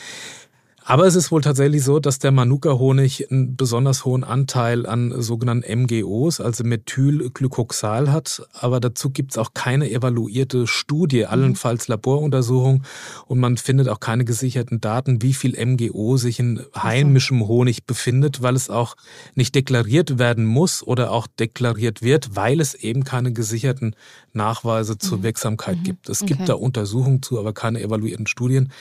Aber 0.90 1.06
es 1.06 1.14
ist 1.14 1.32
wohl 1.32 1.42
tatsächlich 1.42 1.84
so, 1.84 2.00
dass 2.00 2.18
der 2.18 2.32
Manuka-Honig 2.32 3.30
einen 3.30 3.56
besonders 3.56 4.06
hohen 4.06 4.24
Anteil 4.24 4.88
an 4.88 5.22
sogenannten 5.22 5.84
MGOs, 5.84 6.42
also 6.42 6.64
Methylglycoxal 6.64 8.12
hat. 8.12 8.42
Aber 8.54 8.80
dazu 8.80 9.12
gibt 9.12 9.34
es 9.34 9.38
auch 9.38 9.54
keine 9.54 9.92
evaluierte 9.92 10.66
Studie, 10.66 11.20
mhm. 11.20 11.28
allenfalls 11.28 11.90
Laboruntersuchung. 11.90 12.82
Und 13.28 13.38
man 13.38 13.58
findet 13.58 13.88
auch 13.88 14.00
keine 14.00 14.26
gesicherten 14.26 14.82
Daten, 14.82 15.22
wie 15.22 15.36
viel 15.36 15.64
MGO 15.64 16.18
sich 16.18 16.40
in 16.40 16.66
heimischem 16.76 17.48
Honig 17.48 17.86
befindet, 17.86 18.42
weil 18.42 18.56
es 18.56 18.72
auch 18.72 18.96
nicht 19.36 19.54
deklariert 19.54 20.18
werden 20.18 20.44
muss 20.44 20.82
oder 20.82 21.12
auch 21.12 21.28
deklariert 21.28 22.02
wird, 22.02 22.36
weil 22.36 22.60
es 22.60 22.74
eben 22.74 23.04
keine 23.04 23.32
gesicherten 23.32 23.96
Nachweise 24.34 24.98
zur 24.98 25.20
mhm. 25.20 25.24
Wirksamkeit 25.24 25.78
mhm. 25.78 25.84
gibt. 25.84 26.10
Es 26.10 26.24
okay. 26.24 26.34
gibt 26.34 26.50
da 26.50 26.56
Untersuchungen 26.56 27.22
zu, 27.22 27.38
aber 27.38 27.54
keine 27.54 27.80
evaluierten 27.80 28.26
Studien. 28.26 28.72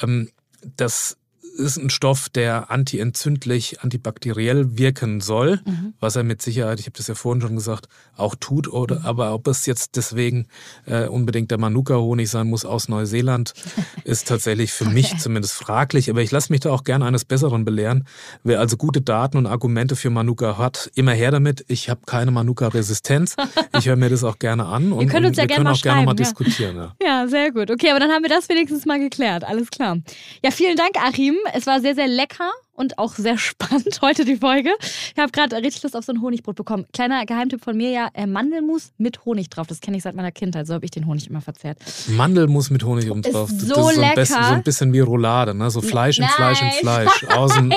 Ähm, 0.00 0.30
das 0.76 1.16
ist 1.56 1.76
ein 1.76 1.90
Stoff, 1.90 2.28
der 2.28 2.70
antientzündlich, 2.70 3.80
antibakteriell 3.80 4.78
wirken 4.78 5.20
soll, 5.20 5.60
mhm. 5.64 5.94
was 6.00 6.16
er 6.16 6.22
mit 6.22 6.42
Sicherheit, 6.42 6.80
ich 6.80 6.86
habe 6.86 6.96
das 6.96 7.06
ja 7.06 7.14
vorhin 7.14 7.40
schon 7.40 7.56
gesagt, 7.56 7.88
auch 8.16 8.34
tut. 8.34 8.68
Oder, 8.68 9.00
mhm. 9.00 9.06
Aber 9.06 9.34
ob 9.34 9.46
es 9.48 9.66
jetzt 9.66 9.96
deswegen 9.96 10.46
äh, 10.86 11.06
unbedingt 11.06 11.50
der 11.50 11.58
Manuka-Honig 11.58 12.28
sein 12.28 12.48
muss 12.48 12.64
aus 12.64 12.88
Neuseeland, 12.88 13.54
ist 14.04 14.28
tatsächlich 14.28 14.72
für 14.72 14.84
okay. 14.84 14.94
mich 14.94 15.18
zumindest 15.18 15.54
fraglich. 15.54 16.10
Aber 16.10 16.22
ich 16.22 16.30
lasse 16.30 16.52
mich 16.52 16.60
da 16.60 16.70
auch 16.70 16.84
gerne 16.84 17.06
eines 17.06 17.24
Besseren 17.24 17.64
belehren. 17.64 18.06
Wer 18.44 18.60
also 18.60 18.76
gute 18.76 19.00
Daten 19.00 19.36
und 19.36 19.46
Argumente 19.46 19.96
für 19.96 20.10
Manuka 20.10 20.58
hat, 20.58 20.90
immer 20.94 21.12
her 21.12 21.30
damit. 21.30 21.64
Ich 21.68 21.88
habe 21.88 22.00
keine 22.06 22.30
Manuka-Resistenz. 22.30 23.36
Ich 23.78 23.86
höre 23.86 23.96
mir 23.96 24.10
das 24.10 24.24
auch 24.24 24.38
gerne 24.38 24.66
an. 24.66 24.92
Und, 24.96 25.00
wir 25.00 25.08
können 25.08 25.26
uns 25.26 25.36
ja 25.36 25.46
gerne 25.46 25.70
auch 25.70 25.80
gerne 25.80 26.02
mal 26.02 26.12
ja. 26.12 26.14
diskutieren. 26.14 26.76
Ja. 26.76 26.94
ja, 27.02 27.28
sehr 27.28 27.52
gut. 27.52 27.70
Okay, 27.70 27.90
aber 27.90 28.00
dann 28.00 28.10
haben 28.10 28.22
wir 28.22 28.28
das 28.28 28.48
wenigstens 28.48 28.86
mal 28.86 28.98
geklärt. 28.98 29.44
Alles 29.44 29.70
klar. 29.70 29.98
Ja, 30.42 30.50
vielen 30.50 30.76
Dank, 30.76 30.96
Achim. 30.96 31.36
Es 31.54 31.66
war 31.66 31.80
sehr, 31.80 31.94
sehr 31.94 32.08
lecker 32.08 32.50
und 32.76 32.98
auch 32.98 33.14
sehr 33.14 33.38
spannend 33.38 34.00
heute 34.02 34.24
die 34.24 34.36
Folge. 34.36 34.70
Ich 34.80 35.20
habe 35.20 35.32
gerade 35.32 35.56
richtig 35.56 35.82
Lust 35.82 35.96
auf 35.96 36.04
so 36.04 36.12
ein 36.12 36.20
Honigbrot 36.20 36.56
bekommen. 36.56 36.86
Kleiner 36.92 37.24
Geheimtipp 37.26 37.62
von 37.62 37.76
mir 37.76 37.90
ja, 37.90 38.08
äh, 38.14 38.26
Mandelmus 38.26 38.92
mit 38.98 39.24
Honig 39.24 39.50
drauf. 39.50 39.66
Das 39.66 39.80
kenne 39.80 39.96
ich 39.96 40.02
seit 40.02 40.14
meiner 40.14 40.32
Kindheit. 40.32 40.66
So 40.66 40.74
habe 40.74 40.84
ich 40.84 40.90
den 40.90 41.06
Honig 41.06 41.28
immer 41.28 41.40
verzehrt. 41.40 41.78
Mandelmus 42.08 42.70
mit 42.70 42.84
Honig 42.84 43.10
oben 43.10 43.22
drauf. 43.22 43.50
Ist 43.50 43.62
so 43.62 43.74
das 43.74 43.88
ist 43.88 43.94
so 43.94 44.00
lecker. 44.00 44.18
Ein 44.18 44.26
so 44.26 44.54
ein 44.54 44.62
bisschen 44.62 44.92
wie 44.92 45.00
Roulade, 45.00 45.54
ne? 45.54 45.70
So 45.70 45.80
Fleisch 45.80 46.18
in 46.18 46.26
Fleisch 46.26 46.62
in 46.62 46.70
Fleisch. 46.72 47.24
Außen 47.28 47.72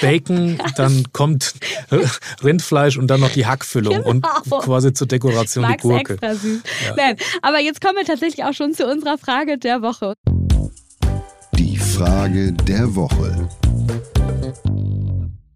Bacon, 0.00 0.58
dann 0.76 1.04
kommt 1.12 1.54
Rindfleisch 2.42 2.96
und 2.98 3.08
dann 3.08 3.20
noch 3.20 3.30
die 3.30 3.46
Hackfüllung 3.46 3.96
genau. 3.96 4.08
und 4.08 4.26
quasi 4.50 4.92
zur 4.92 5.06
Dekoration 5.06 5.66
die 5.66 5.76
Gurke. 5.76 6.14
Extra 6.14 6.34
süß. 6.34 6.60
Ja. 6.86 6.94
Nein, 6.96 7.16
aber 7.42 7.60
jetzt 7.60 7.80
kommen 7.80 7.96
wir 7.96 8.04
tatsächlich 8.04 8.44
auch 8.44 8.54
schon 8.54 8.74
zu 8.74 8.86
unserer 8.86 9.18
Frage 9.18 9.58
der 9.58 9.82
Woche. 9.82 10.14
Frage 11.94 12.52
der 12.52 12.92
Woche. 12.96 13.48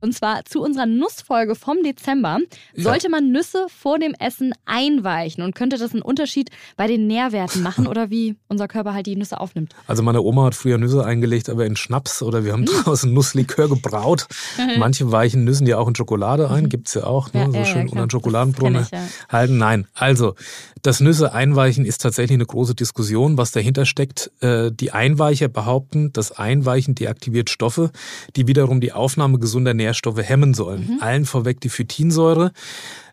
Und 0.01 0.15
zwar 0.15 0.45
zu 0.45 0.63
unserer 0.63 0.87
Nussfolge 0.87 1.55
vom 1.55 1.83
Dezember. 1.83 2.39
Sollte 2.77 3.09
man 3.09 3.31
Nüsse 3.31 3.67
vor 3.69 3.99
dem 3.99 4.15
Essen 4.19 4.53
einweichen 4.65 5.43
und 5.43 5.55
könnte 5.55 5.79
das 5.79 5.93
einen 5.93 6.03
Unterschied 6.03 6.51
bei 6.77 6.87
den 6.87 7.07
Nährwerten 7.07 7.63
machen 7.63 7.87
oder 7.89 8.11
wie 8.11 8.37
unser 8.49 8.69
Körper 8.69 8.95
halt 8.95 9.07
die 9.07 9.17
Nüsse 9.17 9.41
aufnimmt? 9.41 9.75
Also 9.87 10.03
meine 10.03 10.23
Oma 10.23 10.47
hat 10.47 10.55
früher 10.55 10.79
Nüsse 10.79 11.05
eingelegt, 11.05 11.49
aber 11.49 11.67
in 11.67 11.77
Schnaps 11.77 12.23
oder 12.23 12.45
wir 12.45 12.53
haben 12.53 12.65
draußen 12.85 13.13
Nusslikör 13.13 13.69
gebraut. 13.69 14.27
Manche 14.79 15.11
weichen 15.11 15.45
Nüssen 15.45 15.67
ja 15.67 15.79
auch 15.79 15.89
in 15.89 15.95
Schokolade 15.95 16.51
ein, 16.51 16.65
mhm. 16.65 16.69
gibt 16.69 16.89
es 16.89 16.95
ja 16.95 17.05
auch, 17.05 17.33
ne? 17.33 17.49
so 17.53 17.65
schön 17.65 17.89
unter 17.89 18.09
Schokoladenbrunnen 18.11 18.87
ja. 18.93 19.01
halten. 19.29 19.59
Nein, 19.59 19.87
also 19.95 20.35
das 20.83 21.01
Nüsse 21.01 21.33
einweichen 21.33 21.85
ist 21.85 22.03
tatsächlich 22.03 22.37
eine 22.37 22.47
große 22.47 22.75
Diskussion, 22.75 23.37
was 23.37 23.53
dahinter 23.53 23.85
steckt. 23.85 24.31
Äh, 24.41 24.71
die 24.73 24.93
Einweicher 24.93 25.49
behaupten, 25.49 26.13
das 26.13 26.33
Einweichen 26.33 26.95
deaktiviert 26.95 27.51
Stoffe, 27.51 27.91
die 28.37 28.47
wiederum 28.47 28.81
die 28.81 28.93
Aufnahme 28.93 29.39
gesunder 29.39 29.75
Nährstoffe 29.75 29.88
Nährstoffe 29.89 30.23
hemmen 30.23 30.55
sollen. 30.55 30.87
Mhm. 30.87 31.03
Allen 31.03 31.25
vorweg 31.25 31.61
die 31.61 31.71
Phytinsäure. 31.71 32.53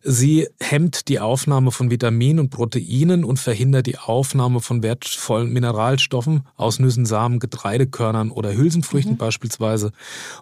Sie 0.07 0.47
hemmt 0.59 1.07
die 1.07 1.19
Aufnahme 1.19 1.71
von 1.71 1.89
Vitaminen 1.89 2.39
und 2.39 2.49
Proteinen 2.51 3.23
und 3.23 3.39
verhindert 3.39 3.87
die 3.87 3.97
Aufnahme 3.97 4.61
von 4.61 4.83
wertvollen 4.83 5.51
Mineralstoffen 5.51 6.43
aus 6.55 6.77
Nüssen, 6.77 7.07
Samen, 7.07 7.39
Getreidekörnern 7.39 8.29
oder 8.29 8.55
Hülsenfrüchten 8.55 9.13
mhm. 9.13 9.17
beispielsweise. 9.17 9.91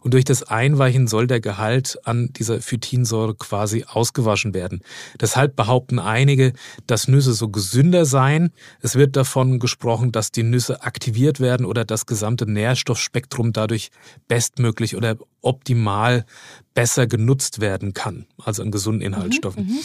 Und 0.01 0.13
durch 0.15 0.25
das 0.25 0.43
Einweichen 0.43 1.07
soll 1.07 1.27
der 1.27 1.39
Gehalt 1.39 1.97
an 2.03 2.31
dieser 2.33 2.59
Phytinsäure 2.59 3.35
quasi 3.35 3.85
ausgewaschen 3.87 4.53
werden. 4.53 4.81
Deshalb 5.21 5.55
behaupten 5.55 5.97
einige, 5.97 6.51
dass 6.85 7.07
Nüsse 7.07 7.31
so 7.31 7.47
gesünder 7.47 8.03
seien. 8.03 8.51
Es 8.81 8.95
wird 8.95 9.15
davon 9.15 9.59
gesprochen, 9.59 10.11
dass 10.11 10.31
die 10.31 10.43
Nüsse 10.43 10.83
aktiviert 10.83 11.39
werden 11.39 11.65
oder 11.65 11.85
das 11.85 12.05
gesamte 12.05 12.51
Nährstoffspektrum 12.51 13.53
dadurch 13.53 13.91
bestmöglich 14.27 14.97
oder 14.97 15.15
optimal 15.41 16.25
besser 16.73 17.05
genutzt 17.05 17.59
werden 17.59 17.93
kann, 17.93 18.25
also 18.43 18.63
an 18.63 18.71
gesunden 18.71 19.01
mhm, 19.01 19.05
Inhaltsstoffen. 19.57 19.65
Mhm, 19.65 19.79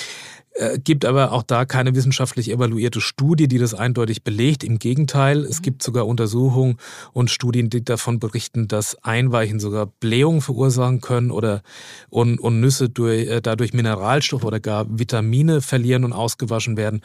äh, 0.54 0.78
gibt 0.78 1.04
aber 1.04 1.33
auch 1.33 1.42
da 1.42 1.64
keine 1.64 1.94
wissenschaftlich 1.94 2.50
evaluierte 2.50 3.00
Studie, 3.00 3.48
die 3.48 3.59
das 3.59 3.74
eindeutig 3.74 4.24
belegt. 4.24 4.64
Im 4.64 4.78
Gegenteil, 4.78 5.44
es 5.44 5.61
mhm. 5.61 5.62
gibt 5.62 5.83
sogar 5.83 6.07
Untersuchungen 6.07 6.78
und 7.12 7.31
Studien, 7.31 7.70
die 7.70 7.85
davon 7.85 8.18
berichten, 8.18 8.68
dass 8.68 8.96
Einweichen 9.04 9.61
sogar 9.61 9.87
Blähungen 9.87 10.40
verursachen 10.40 11.00
können 11.00 11.31
oder 11.31 11.62
und, 12.09 12.40
und 12.40 12.61
Nüsse 12.61 12.88
durch, 12.88 13.28
äh, 13.28 13.40
dadurch 13.40 13.72
Mineralstoffe 13.72 14.44
oder 14.44 14.61
gar 14.61 14.87
Vitamine 14.88 15.61
verlieren 15.61 16.04
und 16.04 16.12
ausgewaschen 16.12 16.76
werden. 16.76 17.02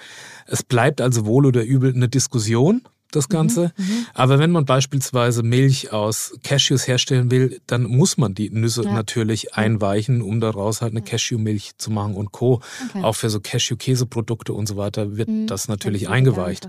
Es 0.48 0.64
bleibt 0.64 1.02
also 1.02 1.26
wohl 1.26 1.46
oder 1.46 1.64
übel 1.64 1.94
eine 1.94 2.10
Diskussion 2.10 2.82
das 3.16 3.30
mhm, 3.30 3.34
Ganze. 3.34 3.72
Mhm, 3.78 4.06
Aber 4.14 4.40
wenn 4.40 4.52
man 4.52 4.66
beispielsweise 4.66 5.44
Milch 5.44 5.92
aus 5.92 6.38
Cashews 6.44 6.88
herstellen 6.88 7.32
will, 7.32 7.62
dann 7.68 7.84
muss 7.84 8.18
man 8.18 8.34
die 8.34 8.50
Nüsse 8.50 8.84
ja. 8.84 8.94
natürlich 8.94 9.56
einweichen, 9.56 10.22
um 10.22 10.40
daraus 10.40 10.82
halt 10.82 10.92
eine 10.92 11.02
Cashewmilch 11.02 11.78
zu 11.78 11.92
machen 11.92 12.16
und 12.16 12.32
Co. 12.32 12.62
Okay. 12.90 13.04
Auch 13.04 13.16
für 13.16 13.30
so 13.30 13.40
Cashew-Käseprodukte 13.40 14.54
und 14.54 14.68
so 14.68 14.78
weiter 14.78 15.18
wird 15.18 15.30
mhm. 15.30 15.48
das 15.48 15.68
natürlich 15.68 16.04
das 16.04 16.12
eingeweicht. 16.12 16.68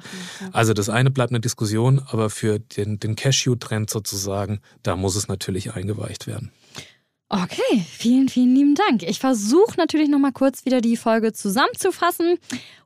Also 0.53 0.73
das 0.75 0.89
eine 0.89 1.11
bleibt 1.11 1.33
eine 1.33 1.41
Diskussion, 1.41 2.01
aber 2.07 2.31
für 2.31 2.59
den, 2.59 2.99
den 3.01 3.17
Cashew-Trend 3.17 3.91
sozusagen, 3.91 4.61
da 4.83 4.97
muss 4.97 5.17
es 5.17 5.29
natürlich 5.29 5.75
eingeweicht 5.75 6.27
werden. 6.27 6.51
Okay, 7.43 7.85
vielen, 7.85 8.29
vielen 8.29 8.55
lieben 8.55 8.75
Dank. 8.77 9.03
Ich 9.03 9.19
versuche 9.19 9.75
natürlich 9.77 10.09
noch 10.09 10.21
mal 10.21 10.31
kurz 10.31 10.65
wieder 10.65 10.81
die 10.81 10.97
Folge 10.97 11.33
zusammenzufassen. 11.33 12.39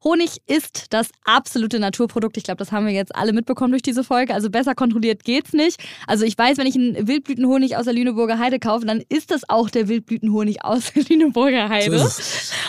Honig 0.02 0.38
ist 0.46 0.86
das 0.94 1.10
absolute 1.24 1.78
Naturprodukt. 1.78 2.38
Ich 2.38 2.44
glaube, 2.44 2.56
das 2.56 2.72
haben 2.72 2.86
wir 2.86 2.94
jetzt 2.94 3.14
alle 3.14 3.34
mitbekommen 3.34 3.72
durch 3.72 3.82
diese 3.82 4.04
Folge. 4.04 4.32
Also 4.32 4.48
besser 4.48 4.74
kontrolliert 4.74 5.22
geht's 5.24 5.52
nicht. 5.52 5.82
Also 6.06 6.24
ich 6.24 6.38
weiß, 6.38 6.56
wenn 6.56 6.66
ich 6.66 6.76
einen 6.76 7.06
Wildblütenhonig 7.06 7.76
aus 7.76 7.84
der 7.84 7.92
Lüneburger 7.92 8.38
Heide 8.38 8.58
kaufe, 8.58 8.86
dann 8.86 9.02
ist 9.10 9.30
das 9.32 9.46
auch 9.50 9.68
der 9.68 9.88
Wildblütenhonig 9.88 10.64
aus 10.64 10.94
der 10.94 11.02
Lüneburger 11.10 11.68
Heide. 11.68 12.08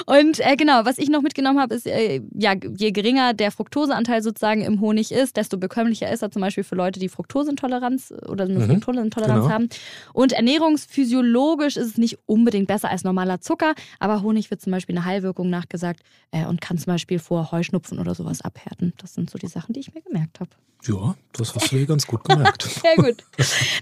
Und 0.05 0.39
äh, 0.39 0.57
genau, 0.57 0.83
was 0.83 0.97
ich 0.97 1.09
noch 1.09 1.21
mitgenommen 1.21 1.59
habe, 1.61 1.75
ist, 1.75 1.87
äh, 1.87 2.21
ja, 2.33 2.55
je 2.75 2.91
geringer 2.91 3.33
der 3.33 3.51
Fructoseanteil 3.51 4.21
sozusagen 4.21 4.63
im 4.63 4.81
Honig 4.81 5.13
ist, 5.13 5.37
desto 5.37 5.57
bekömmlicher 5.57 6.11
ist 6.11 6.23
er 6.23 6.31
zum 6.31 6.41
Beispiel 6.41 6.65
für 6.65 6.75
Leute, 6.75 6.99
die 6.99 7.07
Fructoseintoleranz 7.07 8.13
oder 8.27 8.43
eine 8.43 8.59
mhm, 8.59 8.81
Fructoseintoleranz 8.81 9.43
genau. 9.43 9.53
haben. 9.53 9.69
Und 10.11 10.33
ernährungsphysiologisch 10.33 11.68
ist 11.77 11.87
es 11.87 11.97
nicht 11.97 12.19
unbedingt 12.25 12.67
besser 12.67 12.89
als 12.89 13.03
normaler 13.03 13.41
Zucker, 13.41 13.73
aber 13.99 14.21
Honig 14.21 14.49
wird 14.51 14.61
zum 14.61 14.71
Beispiel 14.71 14.97
eine 14.97 15.05
Heilwirkung 15.05 15.49
nachgesagt 15.49 16.01
äh, 16.31 16.45
und 16.45 16.61
kann 16.61 16.77
zum 16.77 16.93
Beispiel 16.93 17.19
vor 17.19 17.51
Heuschnupfen 17.51 17.99
oder 17.99 18.15
sowas 18.15 18.41
abhärten. 18.41 18.93
Das 18.97 19.13
sind 19.13 19.29
so 19.29 19.37
die 19.37 19.47
Sachen, 19.47 19.73
die 19.73 19.79
ich 19.81 19.93
mir 19.93 20.01
gemerkt 20.01 20.39
habe. 20.39 20.51
Ja, 20.87 21.15
das 21.33 21.53
hast 21.55 21.71
du 21.71 21.77
dir 21.77 21.85
ganz 21.85 22.07
gut 22.07 22.23
gemerkt. 22.23 22.63
Sehr 22.81 22.95
gut. 22.95 23.23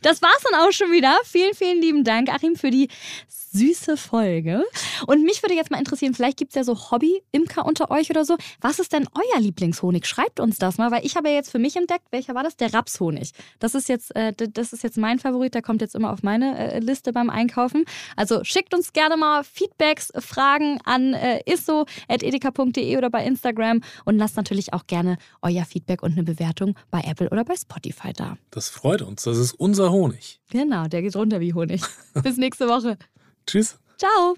Das 0.01 0.21
war's 0.21 0.43
dann 0.49 0.59
auch 0.61 0.71
schon 0.71 0.91
wieder. 0.91 1.15
Vielen, 1.25 1.53
vielen 1.53 1.79
lieben 1.79 2.03
Dank, 2.03 2.29
Achim, 2.33 2.55
für 2.55 2.71
die 2.71 2.87
süße 3.27 3.97
Folge. 3.97 4.63
Und 5.05 5.23
mich 5.23 5.43
würde 5.43 5.55
jetzt 5.55 5.69
mal 5.69 5.77
interessieren, 5.77 6.15
vielleicht 6.15 6.37
gibt 6.37 6.51
es 6.51 6.55
ja 6.55 6.63
so 6.63 6.91
Hobby-Imker 6.91 7.65
unter 7.65 7.91
euch 7.91 8.09
oder 8.09 8.25
so. 8.25 8.35
Was 8.61 8.79
ist 8.79 8.93
denn 8.93 9.07
euer 9.13 9.39
Lieblingshonig? 9.39 10.07
Schreibt 10.07 10.39
uns 10.39 10.57
das 10.57 10.77
mal, 10.77 10.89
weil 10.89 11.05
ich 11.05 11.15
habe 11.15 11.29
ja 11.29 11.35
jetzt 11.35 11.51
für 11.51 11.59
mich 11.59 11.75
entdeckt, 11.75 12.05
welcher 12.11 12.33
war 12.33 12.43
das? 12.43 12.57
Der 12.57 12.73
Rapshonig. 12.73 13.31
Das 13.59 13.75
ist 13.75 13.89
jetzt, 13.89 14.15
äh, 14.15 14.33
das 14.33 14.73
ist 14.73 14.83
jetzt 14.83 14.97
mein 14.97 15.19
Favorit, 15.19 15.53
der 15.53 15.61
kommt 15.61 15.81
jetzt 15.81 15.93
immer 15.95 16.11
auf 16.11 16.23
meine 16.23 16.73
äh, 16.73 16.79
Liste 16.79 17.13
beim 17.13 17.29
Einkaufen. 17.29 17.66
Also 18.15 18.43
schickt 18.43 18.73
uns 18.73 18.93
gerne 18.93 19.17
mal 19.17 19.43
Feedbacks, 19.43 20.11
Fragen 20.19 20.79
an 20.83 21.13
äh, 21.13 21.41
isso.edeka.de 21.45 22.97
oder 22.97 23.09
bei 23.09 23.25
Instagram 23.25 23.81
und 24.05 24.17
lasst 24.17 24.37
natürlich 24.37 24.73
auch 24.73 24.87
gerne 24.87 25.17
euer 25.41 25.65
Feedback 25.65 26.03
und 26.03 26.13
eine 26.13 26.23
Bewertung 26.23 26.75
bei 26.91 27.01
Apple 27.01 27.29
oder 27.29 27.43
bei 27.43 27.55
Spotify 27.55 28.13
da. 28.13 28.37
Das 28.51 28.69
freut 28.69 29.01
uns. 29.01 29.23
Das 29.23 29.37
ist 29.37 29.53
unser 29.53 29.91
Honig. 29.91 30.39
Genau, 30.49 30.87
der 30.87 31.01
geht 31.01 31.15
runter 31.15 31.39
wie 31.39 31.53
Honig. 31.53 31.81
Bis 32.23 32.37
nächste 32.37 32.67
Woche. 32.67 32.97
Tschüss. 33.45 33.77
Ciao. 33.97 34.35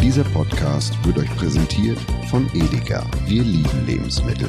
Dieser 0.00 0.24
Podcast 0.24 0.92
wird 1.04 1.18
euch 1.18 1.36
präsentiert 1.36 1.98
von 2.28 2.48
Edeka. 2.54 3.08
Wir 3.26 3.42
lieben 3.42 3.86
Lebensmittel. 3.86 4.48